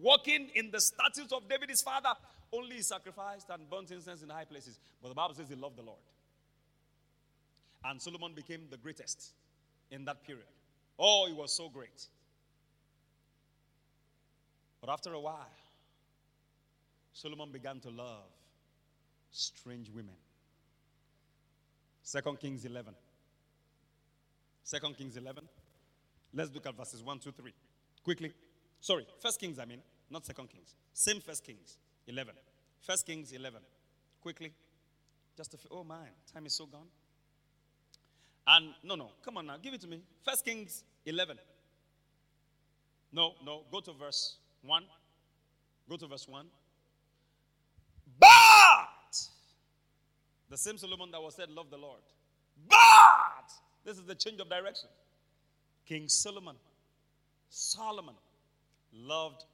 [0.00, 2.10] walking in the statutes of David his father.
[2.52, 4.78] Only he sacrificed and burnt incense in high places.
[5.02, 5.98] But the Bible says he loved the Lord.
[7.84, 9.32] And Solomon became the greatest
[9.90, 10.46] in that period.
[10.98, 12.06] Oh, he was so great.
[14.80, 15.48] But after a while,
[17.12, 18.30] Solomon began to love
[19.30, 20.14] strange women.
[22.02, 22.94] Second Kings 11.
[24.64, 25.44] Second Kings 11.
[26.32, 27.52] Let's look at verses 1, 2, 3.
[28.04, 28.32] Quickly.
[28.80, 30.74] Sorry, First Kings, I mean, not Second Kings.
[30.92, 31.76] Same First Kings
[32.06, 32.34] 11.
[32.80, 33.60] First Kings 11.
[34.20, 34.52] Quickly.
[35.36, 35.70] Just a few.
[35.72, 36.86] Oh, man, time is so gone.
[38.46, 40.02] And no, no, come on now, give it to me.
[40.24, 41.38] First Kings 11.
[43.12, 44.84] No, no, go to verse 1.
[45.88, 46.46] Go to verse 1.
[48.18, 48.28] But
[50.48, 52.00] the same Solomon that was said, Love the Lord.
[52.68, 53.50] But
[53.84, 54.88] this is the change of direction.
[55.86, 56.56] King Solomon,
[57.48, 58.14] Solomon,
[58.92, 59.44] loved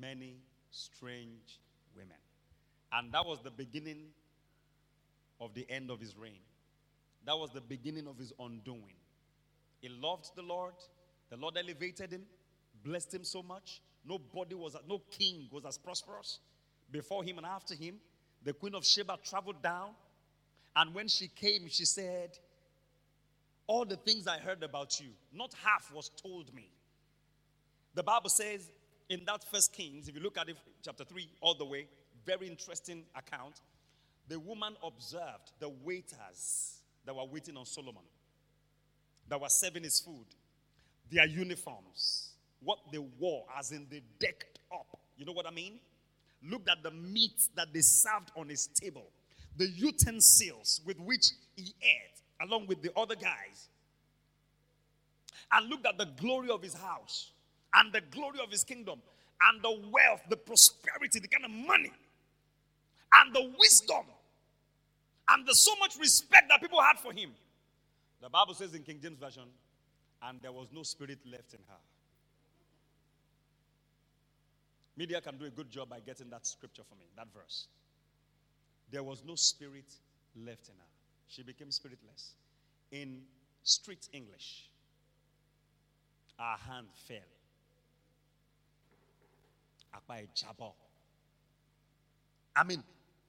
[0.00, 0.36] many
[0.70, 1.60] strange
[1.94, 2.16] women.
[2.92, 4.06] And that was the beginning
[5.40, 6.40] of the end of his reign.
[7.26, 8.96] That was the beginning of his undoing.
[9.80, 10.74] He loved the Lord.
[11.30, 12.22] The Lord elevated him,
[12.84, 13.80] blessed him so much.
[14.06, 16.40] Nobody was, no king was as prosperous
[16.90, 17.96] before him and after him.
[18.44, 19.90] The queen of Sheba traveled down
[20.76, 22.36] and when she came, she said,
[23.66, 26.70] All the things I heard about you, not half was told me.
[27.94, 28.68] The Bible says
[29.08, 31.86] in that first Kings, if you look at it, chapter 3, all the way,
[32.26, 33.60] very interesting account.
[34.28, 38.02] The woman observed the waiters that were waiting on Solomon,
[39.28, 40.26] that were serving his food,
[41.10, 42.30] their uniforms,
[42.62, 44.98] what they wore, as in they decked up.
[45.16, 45.78] You know what I mean?
[46.42, 49.06] Looked at the meat that they served on his table.
[49.56, 53.68] The utensils with which he ate, along with the other guys,
[55.52, 57.30] and looked at the glory of his house
[57.74, 59.00] and the glory of his kingdom
[59.48, 61.92] and the wealth, the prosperity, the kind of money
[63.14, 64.04] and the wisdom
[65.28, 67.30] and the so much respect that people had for him.
[68.20, 69.44] The Bible says in King James Version,
[70.22, 71.80] and there was no spirit left in her.
[74.96, 77.66] Media can do a good job by getting that scripture for me, that verse.
[78.90, 79.92] There was no spirit
[80.36, 80.86] left in her.
[81.28, 82.34] She became spiritless.
[82.92, 83.22] In
[83.62, 84.70] street English,
[86.38, 87.18] her hand fell.
[92.56, 92.82] I mean,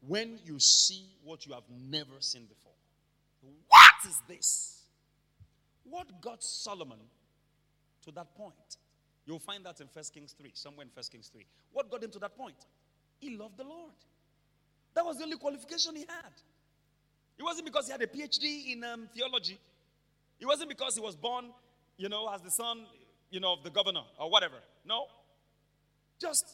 [0.08, 2.72] when you see what you have never seen before,
[3.68, 4.84] what is this?
[5.90, 7.00] What got Solomon
[8.04, 8.78] to that point?
[9.26, 11.46] You'll find that in 1 Kings 3, somewhere in 1 Kings 3.
[11.72, 12.56] What got him to that point?
[13.20, 13.94] He loved the Lord.
[14.94, 16.34] That was the only qualification he had.
[17.38, 19.58] It wasn't because he had a PhD in um, theology.
[20.40, 21.46] It wasn't because he was born,
[21.98, 22.86] you know, as the son,
[23.30, 24.56] you know, of the governor or whatever.
[24.86, 25.06] No.
[26.20, 26.46] Just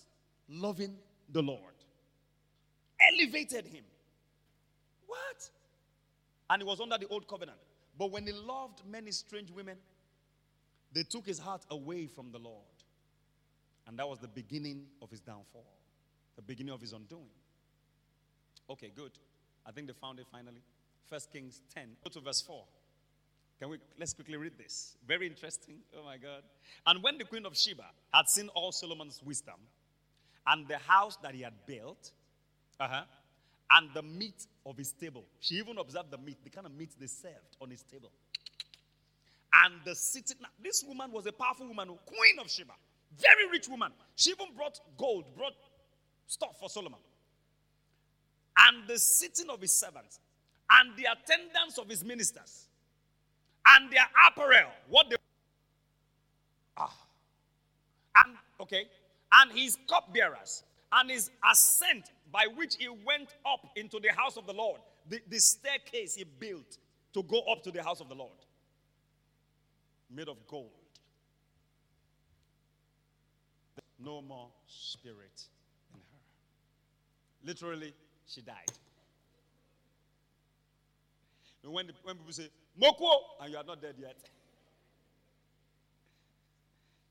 [0.50, 0.96] loving
[1.32, 1.71] the Lord.
[3.10, 3.84] Elevated him.
[5.08, 5.50] What?
[6.50, 7.58] And he was under the old covenant.
[7.98, 9.78] But when he loved many strange women,
[10.94, 12.58] they took his heart away from the Lord.
[13.88, 15.66] And that was the beginning of his downfall,
[16.36, 17.30] the beginning of his undoing.
[18.70, 19.12] Okay, good.
[19.66, 20.62] I think they found it finally.
[21.10, 21.90] First Kings 10.
[22.04, 22.64] Go to verse 4.
[23.60, 24.96] Can we let's quickly read this?
[25.06, 25.76] Very interesting.
[25.96, 26.44] Oh my God.
[26.88, 29.60] And when the queen of Sheba had seen all Solomon's wisdom
[30.48, 32.12] and the house that he had built,
[32.82, 33.04] uh-huh,
[33.74, 36.90] and the meat of his table, she even observed the meat, the kind of meat
[37.00, 38.12] they served on his table.
[39.64, 42.74] And the city, now, this woman was a powerful woman, queen of Sheba,
[43.20, 43.92] very rich woman.
[44.16, 45.54] She even brought gold, brought
[46.26, 47.00] stuff for Solomon.
[48.58, 50.20] And the sitting of his servants,
[50.72, 52.68] and the attendance of his ministers,
[53.68, 55.18] and their apparel, what they
[56.78, 56.94] ah,
[58.18, 58.86] and okay,
[59.34, 64.46] and his cupbearers, and his ascent by which he went up into the house of
[64.46, 64.80] the Lord,
[65.10, 66.78] the, the staircase he built
[67.14, 68.32] to go up to the house of the Lord,
[70.10, 70.72] made of gold.
[74.04, 75.46] No more spirit
[75.94, 77.46] in her.
[77.46, 77.94] Literally,
[78.28, 78.72] she died.
[81.64, 82.50] When, the, when people say,
[82.82, 84.18] Moko, and you are not dead yet,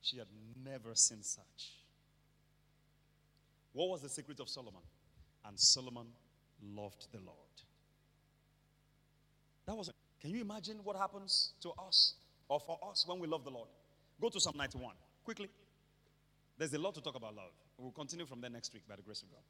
[0.03, 0.27] she had
[0.65, 1.80] never seen such.
[3.73, 4.83] What was the secret of Solomon?
[5.45, 6.07] And Solomon
[6.63, 7.37] loved the Lord.
[9.67, 9.91] That was.
[10.21, 12.15] Can you imagine what happens to us
[12.49, 13.69] or for us when we love the Lord?
[14.21, 14.95] Go to Psalm 91
[15.25, 15.49] quickly.
[16.59, 17.53] There's a lot to talk about love.
[17.79, 19.41] We'll continue from there next week by the grace of God.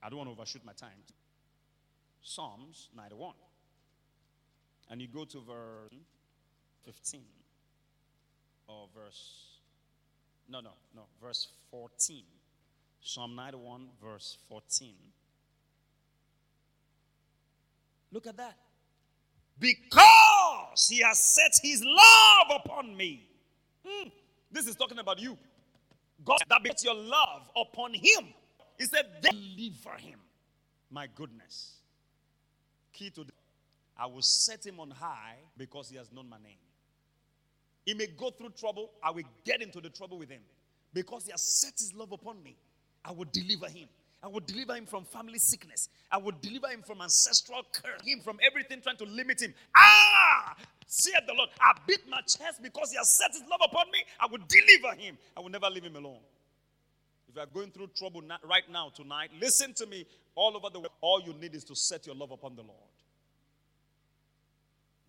[0.00, 1.02] I don't want to overshoot my time.
[2.22, 3.34] Psalms 91.
[4.90, 5.90] And you go to verse
[6.84, 7.22] 15
[8.68, 9.58] or verse,
[10.48, 12.22] no, no, no, verse 14.
[13.04, 14.94] Psalm 91, verse 14.
[18.10, 18.56] Look at that.
[19.60, 23.28] Because he has set his love upon me.
[23.86, 24.10] Mm,
[24.50, 25.36] this is talking about you.
[26.24, 28.32] God that puts your love upon him.
[28.78, 30.18] He said, deliver him.
[30.90, 31.74] My goodness.
[32.94, 33.32] Key to the,
[33.98, 36.56] I will set him on high because he has known my name.
[37.84, 38.92] He may go through trouble.
[39.02, 40.40] I will get into the trouble with him
[40.94, 42.56] because he has set his love upon me.
[43.04, 43.88] I will deliver him.
[44.22, 45.90] I will deliver him from family sickness.
[46.10, 49.52] I will deliver him from ancestral curse, him from everything trying to limit him.
[49.76, 53.90] Ah, said the Lord, I beat my chest because he has set his love upon
[53.90, 53.98] me.
[54.18, 55.18] I will deliver him.
[55.36, 56.20] I will never leave him alone.
[57.28, 60.78] If you are going through trouble right now, tonight, listen to me all over the
[60.80, 60.92] world.
[61.02, 62.78] All you need is to set your love upon the Lord.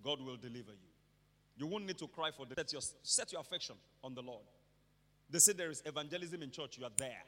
[0.03, 0.91] God will deliver you.
[1.57, 4.43] You won't need to cry for the set your, set your affection on the Lord.
[5.29, 7.23] They say there is evangelism in church, you are there.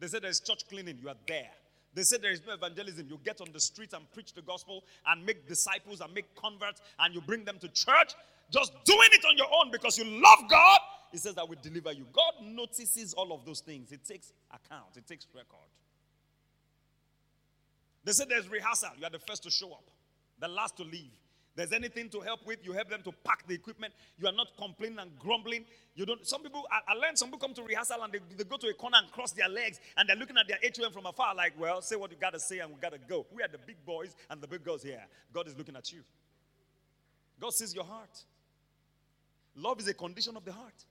[0.00, 1.50] They say there's church cleaning, you are there.
[1.92, 3.06] They say there is no evangelism.
[3.08, 6.80] You get on the street and preach the gospel and make disciples and make converts
[6.98, 8.14] and you bring them to church.
[8.50, 10.78] Just doing it on your own because you love God.
[11.12, 12.06] He says that will deliver you.
[12.12, 13.92] God notices all of those things.
[13.92, 15.68] It takes account, it takes record.
[18.04, 18.90] They say there's rehearsal.
[18.98, 19.90] You are the first to show up,
[20.38, 21.10] the last to leave
[21.60, 23.92] there's anything to help with, you help them to pack the equipment.
[24.18, 25.66] You are not complaining and grumbling.
[25.94, 26.26] You don't.
[26.26, 28.68] Some people, I, I learned some people come to rehearsal and they, they go to
[28.68, 31.52] a corner and cross their legs and they're looking at their HOM from afar, like,
[31.60, 33.26] well, say what you got to say and we got to go.
[33.30, 35.02] We are the big boys and the big girls here.
[35.34, 36.00] God is looking at you.
[37.38, 38.24] God sees your heart.
[39.54, 40.84] Love is a condition of the heart.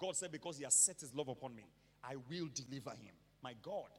[0.00, 1.64] God said, because He has set His love upon me,
[2.02, 3.14] I will deliver Him.
[3.40, 3.90] My God,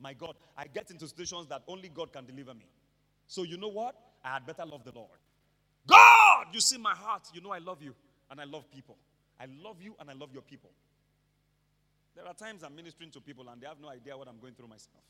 [0.00, 2.66] my God, I get into situations that only God can deliver me.
[3.28, 3.94] So, you know what?
[4.24, 5.18] I had better love the Lord.
[5.86, 7.28] God, you see my heart.
[7.34, 7.94] You know I love you
[8.30, 8.96] and I love people.
[9.40, 10.70] I love you and I love your people.
[12.14, 14.54] There are times I'm ministering to people and they have no idea what I'm going
[14.54, 15.02] through myself.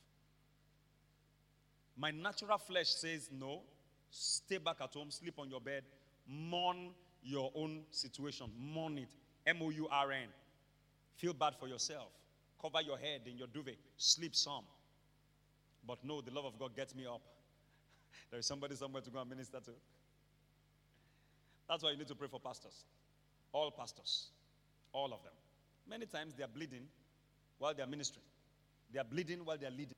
[1.96, 3.62] My natural flesh says, no,
[4.10, 5.82] stay back at home, sleep on your bed,
[6.26, 6.90] mourn
[7.22, 9.08] your own situation, mourn it.
[9.46, 10.28] M O U R N.
[11.16, 12.08] Feel bad for yourself.
[12.60, 14.64] Cover your head in your duvet, sleep some.
[15.86, 17.20] But no, the love of God gets me up.
[18.30, 19.70] There is somebody somewhere to go and minister to.
[21.68, 22.84] That's why you need to pray for pastors.
[23.52, 24.28] All pastors.
[24.92, 25.32] All of them.
[25.88, 26.86] Many times they are bleeding
[27.58, 28.24] while they are ministering.
[28.92, 29.94] They are bleeding while they are leading.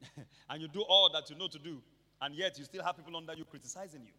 [0.50, 1.80] and you do all that you know to do,
[2.20, 4.12] and yet you still have people under you criticizing you.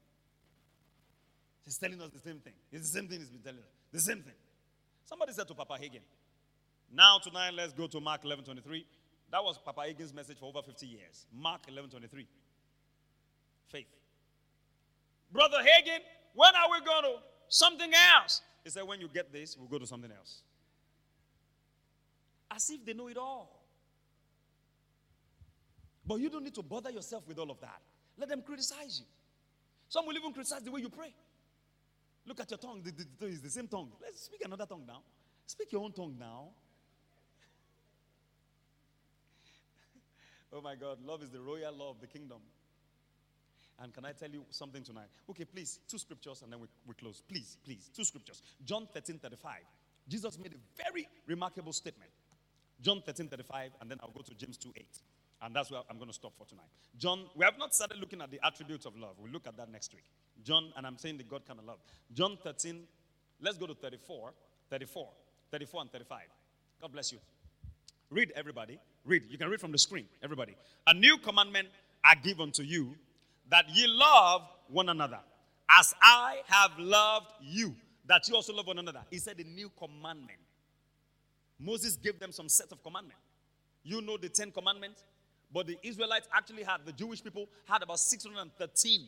[1.63, 2.53] He's telling us the same thing.
[2.71, 3.69] It's the same thing he's been telling us.
[3.91, 4.33] The same thing.
[5.03, 6.01] Somebody said to Papa Hagin,
[6.93, 8.85] now tonight let's go to Mark 11 23.
[9.31, 11.25] That was Papa Hagin's message for over 50 years.
[11.33, 12.27] Mark 11 23
[13.69, 13.87] faith.
[15.31, 15.99] Brother Hagin,
[16.33, 17.15] when are we going to
[17.47, 18.41] something else?
[18.63, 20.41] He said, when you get this, we'll go to something else.
[22.51, 23.65] As if they know it all.
[26.05, 27.81] But you don't need to bother yourself with all of that.
[28.17, 29.05] Let them criticize you.
[29.89, 31.13] Some will even criticize the way you pray.
[32.25, 32.81] Look at your tongue.
[32.85, 33.91] It's the same tongue.
[34.01, 35.01] Let's speak another tongue now.
[35.45, 36.49] Speak your own tongue now.
[40.53, 42.39] oh my God, love is the royal law of the kingdom.
[43.79, 45.07] And can I tell you something tonight?
[45.29, 47.21] Okay, please, two scriptures and then we, we close.
[47.27, 48.41] Please, please, two scriptures.
[48.63, 49.51] John 13 35.
[50.07, 52.11] Jesus made a very remarkable statement.
[52.81, 54.85] John 13 35, and then I'll go to James 2 8.
[55.41, 56.67] And that's where I'm going to stop for tonight.
[56.97, 59.15] John, we have not started looking at the attributes of love.
[59.19, 60.05] We'll look at that next week.
[60.43, 61.79] John, and I'm saying the God kind of love.
[62.13, 62.83] John 13,
[63.41, 64.33] let's go to 34,
[64.69, 65.09] 34,
[65.51, 66.19] 34 and 35.
[66.81, 67.19] God bless you.
[68.09, 68.79] Read, everybody.
[69.03, 69.23] Read.
[69.29, 70.55] You can read from the screen, everybody.
[70.87, 71.67] A new commandment
[72.03, 72.95] I give unto you
[73.49, 75.19] that ye love one another
[75.77, 77.75] as I have loved you,
[78.05, 79.01] that you also love one another.
[79.09, 80.39] He said a new commandment.
[81.59, 83.21] Moses gave them some set of commandments.
[83.83, 85.03] You know the Ten Commandments,
[85.53, 89.07] but the Israelites actually had, the Jewish people had about 613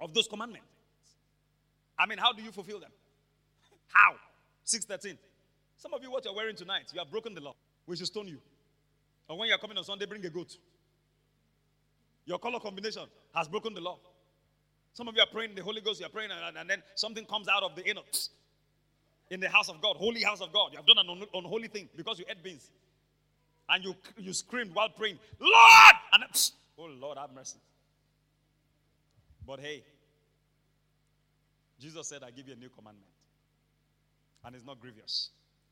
[0.00, 0.66] of those commandments.
[1.98, 2.90] I mean, how do you fulfill them?
[3.88, 4.16] How?
[4.64, 5.18] 613.
[5.78, 7.54] Some of you, what you're wearing tonight, you have broken the law.
[7.86, 8.38] We should stone you.
[9.28, 10.56] Or when you're coming on Sunday, bring a goat.
[12.26, 13.04] Your color combination
[13.34, 13.98] has broken the law.
[14.92, 17.48] Some of you are praying the Holy Ghost, you're praying, and, and then something comes
[17.48, 18.00] out of the inner
[19.30, 20.72] in the house of God, holy house of God.
[20.72, 22.70] You have done an un- unholy thing because you ate beans.
[23.68, 25.94] And you, you screamed while praying, Lord!
[26.12, 26.24] And
[26.78, 27.58] oh, Lord, have mercy.
[29.46, 29.84] But hey,
[31.80, 33.10] Jesus said, I give you a new commandment.
[34.44, 35.30] And it's not grievous.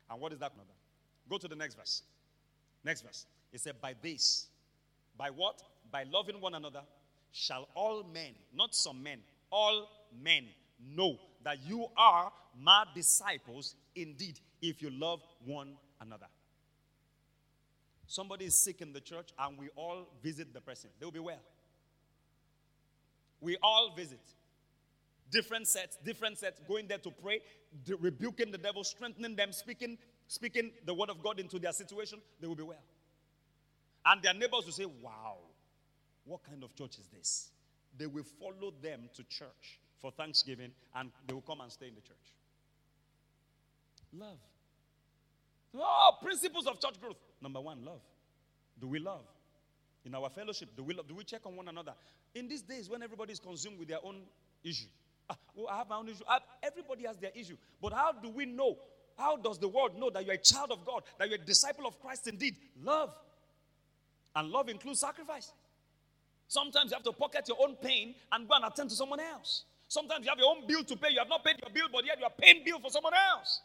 [0.09, 0.77] And what is that commandment?
[1.29, 2.03] Go to the next verse.
[2.83, 3.25] Next verse.
[3.51, 4.47] It said, By this,
[5.17, 5.63] by what?
[5.91, 6.81] By loving one another,
[7.31, 9.19] shall all men, not some men,
[9.51, 9.87] all
[10.23, 10.45] men
[10.79, 16.27] know that you are my disciples indeed if you love one another.
[18.07, 21.19] Somebody is sick in the church and we all visit the person, they will be
[21.19, 21.41] well.
[23.41, 24.21] We all visit.
[25.31, 27.41] Different sets, different sets, going there to pray,
[27.99, 32.47] rebuking the devil, strengthening them, speaking, speaking the word of God into their situation, they
[32.47, 32.83] will be well.
[34.05, 35.37] And their neighbors will say, Wow,
[36.25, 37.49] what kind of church is this?
[37.97, 41.95] They will follow them to church for Thanksgiving and they will come and stay in
[41.95, 42.33] the church.
[44.13, 44.37] Love.
[45.77, 47.17] Oh, principles of church growth.
[47.41, 48.01] Number one, love.
[48.79, 49.25] Do we love?
[50.05, 51.07] In our fellowship, do we love?
[51.07, 51.93] Do we check on one another?
[52.33, 54.21] In these days when everybody is consumed with their own
[54.63, 54.87] issue,
[55.29, 56.23] ah, well, I have my own issue.
[56.27, 57.57] I, everybody has their issue.
[57.81, 58.77] But how do we know?
[59.17, 61.87] How does the world know that you're a child of God, that you're a disciple
[61.87, 62.57] of Christ indeed?
[62.83, 63.15] Love.
[64.35, 65.51] And love includes sacrifice.
[66.47, 69.63] Sometimes you have to pocket your own pain and go and attend to someone else.
[69.87, 71.09] Sometimes you have your own bill to pay.
[71.11, 73.61] You have not paid your bill, but yet you are paying bill for someone else.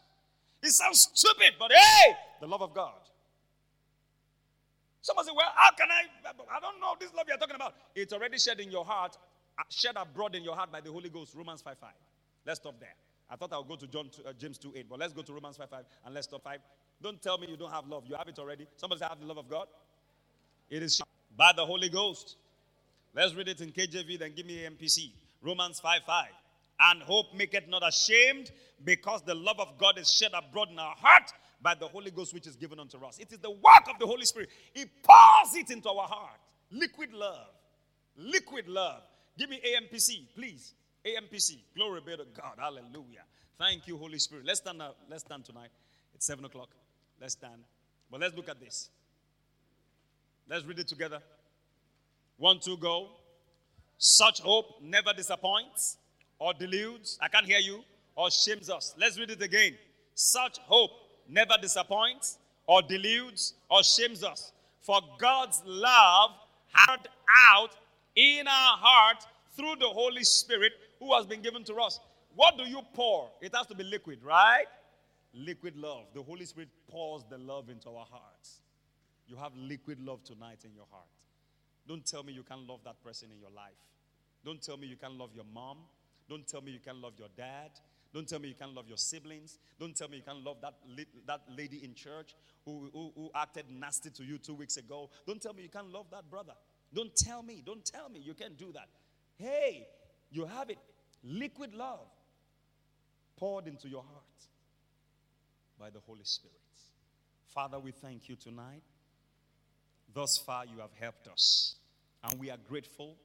[0.63, 3.01] It sounds stupid, but hey, the love of God.
[5.03, 6.03] Someone say, Well, how can I?
[6.29, 7.75] I don't know this love you're talking about.
[7.95, 9.17] It's already shed in your heart,
[9.59, 11.35] uh, shed abroad in your heart by the Holy Ghost.
[11.35, 11.91] Romans 5 5.
[12.47, 12.95] Let's stop there.
[13.31, 15.33] I thought I would go to John uh, James 2 8, but let's go to
[15.33, 16.59] Romans 5 5 and let's stop 5.
[17.03, 18.05] Don't tell me you don't have love.
[18.07, 18.67] You have it already.
[18.77, 19.69] Somebody say, I have the love of God.
[20.69, 21.01] It is
[21.37, 22.37] by the Holy Ghost.
[23.15, 25.11] Let's read it in KJV, then give me AMPC.
[25.43, 26.27] Romans 5 5.
[26.81, 28.51] And hope maketh not ashamed,
[28.85, 31.31] because the love of God is shed abroad in our heart
[31.63, 33.19] by the Holy Ghost which is given unto us.
[33.19, 34.49] It is the work of the Holy Spirit.
[34.73, 36.41] He pours it into our heart.
[36.71, 37.49] Liquid love.
[38.17, 39.03] Liquid love.
[39.37, 40.75] Give me AMPC, please.
[41.05, 41.59] AMPC.
[41.77, 42.55] Glory be to God.
[42.59, 43.25] Hallelujah.
[43.59, 44.47] Thank you, Holy Spirit.
[44.47, 44.97] Let's stand up.
[45.09, 45.71] Let's stand tonight.
[46.15, 46.71] It's seven o'clock.
[47.21, 47.63] Let's stand.
[48.11, 48.89] But let's look at this.
[50.49, 51.21] Let's read it together.
[52.41, 53.11] One, two, go.
[53.99, 55.99] Such hope never disappoints
[56.39, 57.19] or deludes.
[57.21, 57.85] I can't hear you.
[58.17, 58.95] Or shames us.
[58.99, 59.77] Let's read it again.
[60.15, 60.91] Such hope
[61.29, 64.53] never disappoints or deludes or shames us.
[64.81, 66.31] For God's love
[66.75, 67.09] poured
[67.53, 67.77] out
[68.17, 69.23] in our heart
[69.55, 72.01] through the Holy Spirit who has been given to us.
[72.35, 73.29] What do you pour?
[73.43, 74.67] It has to be liquid, right?
[75.35, 76.07] Liquid love.
[76.15, 78.61] The Holy Spirit pours the love into our hearts.
[79.29, 81.05] You have liquid love tonight in your heart.
[81.91, 83.75] Don't tell me you can't love that person in your life.
[84.45, 85.79] Don't tell me you can't love your mom.
[86.29, 87.73] Don't tell me you can't love your dad.
[88.15, 89.59] Don't tell me you can't love your siblings.
[89.77, 90.75] Don't tell me you can't love that,
[91.27, 95.11] that lady in church who, who, who acted nasty to you two weeks ago.
[95.27, 96.53] Don't tell me you can't love that brother.
[96.95, 97.61] Don't tell me.
[97.67, 98.87] Don't tell me you can't do that.
[99.37, 99.89] Hey,
[100.31, 100.79] you have it.
[101.25, 102.07] Liquid love
[103.37, 104.47] poured into your heart
[105.77, 106.55] by the Holy Spirit.
[107.49, 108.83] Father, we thank you tonight.
[110.13, 111.77] Thus far, you have helped us.
[112.25, 113.17] And we are grateful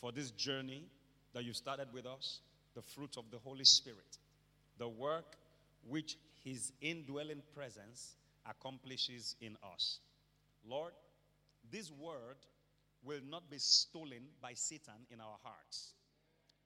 [0.00, 0.84] for this journey
[1.32, 2.40] that you started with us,
[2.74, 4.18] the fruit of the Holy Spirit,
[4.78, 5.36] the work
[5.88, 8.16] which His indwelling presence
[8.48, 9.98] accomplishes in us.
[10.66, 10.92] Lord,
[11.70, 12.36] this word
[13.02, 15.92] will not be stolen by Satan in our hearts.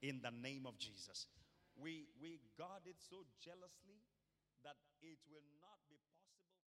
[0.02, 1.26] In the name of Jesus.
[1.80, 3.98] We, we guard it so jealously
[4.62, 5.77] that it will not.